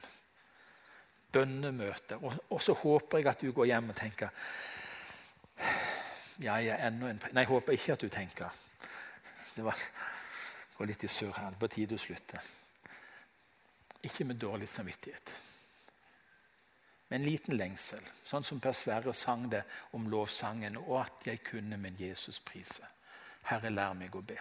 Bønnemøter. 1.32 2.22
Og, 2.22 2.38
og 2.50 2.62
så 2.62 2.72
håper 2.72 3.18
jeg 3.18 3.30
at 3.32 3.42
du 3.42 3.52
går 3.52 3.72
hjem 3.74 3.92
og 3.92 3.98
tenker 3.98 4.32
jeg 6.42 6.68
er 6.68 6.86
enda 6.88 7.10
en 7.10 7.20
Nei, 7.32 7.42
jeg 7.42 7.48
håper 7.48 7.76
ikke 7.76 7.94
at 7.94 8.02
du 8.02 8.08
tenker. 8.12 8.48
Det 9.56 9.64
var, 9.64 9.78
det 10.76 10.82
var 10.82 10.88
litt 10.90 11.04
i 11.04 11.08
surr 11.08 11.32
her. 11.32 11.54
På 11.56 11.68
tide 11.72 11.96
å 11.96 12.00
slutte. 12.00 12.40
Ikke 14.04 14.26
med 14.28 14.36
dårlig 14.36 14.68
samvittighet. 14.68 15.30
Med 17.08 17.20
en 17.20 17.24
liten 17.24 17.56
lengsel, 17.56 18.02
sånn 18.26 18.44
som 18.44 18.60
Per 18.60 18.74
Sverre 18.76 19.14
sang 19.16 19.46
det 19.48 19.62
om 19.96 20.08
lovsangen. 20.12 20.76
Og 20.82 20.98
at 21.00 21.30
jeg 21.30 21.40
kunne 21.48 21.78
min 21.80 21.96
Jesus 21.96 22.42
prise. 22.44 22.84
Herre, 23.48 23.70
lær 23.72 23.96
meg 23.96 24.20
å 24.20 24.20
be. 24.20 24.36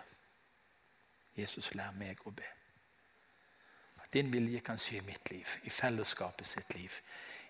Jesus, 1.37 1.71
lær 1.71 1.95
meg 1.95 2.19
å 2.27 2.35
be. 2.35 2.51
At 4.03 4.11
din 4.11 4.27
vilje 4.33 4.59
kan 4.59 4.81
skje 4.81 4.99
i 4.99 5.05
mitt 5.07 5.31
liv, 5.31 5.55
i 5.63 5.71
fellesskapet 5.71 6.51
sitt 6.51 6.75
liv, 6.75 6.99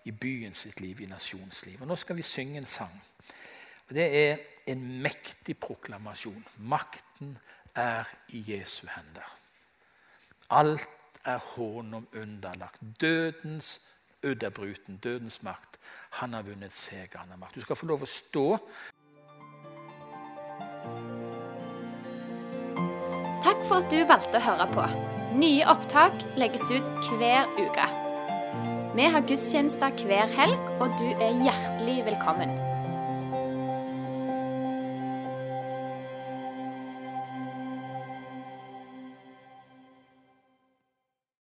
i 0.06 0.14
byen 0.14 0.54
sitt 0.54 0.78
liv, 0.80 1.02
i 1.02 1.10
nasjonens 1.10 1.64
liv. 1.66 1.82
Og 1.82 1.90
Nå 1.90 1.98
skal 1.98 2.22
vi 2.22 2.22
synge 2.22 2.62
en 2.62 2.70
sang. 2.70 2.94
Og 3.88 3.94
Det 3.94 4.06
er 4.22 4.38
en 4.70 4.86
mektig 5.02 5.58
proklamasjon. 5.58 6.46
Makten 6.58 7.34
er 7.76 8.08
i 8.28 8.44
Jesu 8.48 8.86
hender. 8.90 9.28
Alt 10.50 10.88
er 11.24 11.38
honom 11.38 12.08
underlagt. 12.14 12.80
Dødens 13.00 13.80
udd 14.22 14.42
er 14.42 14.50
dødens 15.02 15.42
makt. 15.42 15.78
Han 16.10 16.32
har 16.32 16.42
vunnet 16.42 16.72
seger, 16.72 17.18
han 17.18 17.30
har 17.30 17.36
makt. 17.36 17.54
Du 17.54 17.60
skal 17.60 17.76
få 17.76 17.86
lov 17.86 18.02
å 18.02 18.10
stå. 18.10 18.46
Takk 23.46 23.60
for 23.68 23.78
at 23.78 23.90
du 23.92 24.00
valgte 24.08 24.40
å 24.40 24.46
høre 24.46 24.68
på. 24.72 24.86
Nye 25.36 25.66
opptak 25.70 26.24
legges 26.40 26.66
ut 26.70 27.10
hver 27.20 27.46
uke. 27.60 27.88
Vi 28.96 29.10
har 29.12 29.26
gudstjenester 29.28 30.06
hver 30.08 30.32
helg, 30.38 30.70
og 30.80 30.96
du 30.96 31.10
er 31.20 31.44
hjertelig 31.44 32.00
velkommen. 32.06 32.65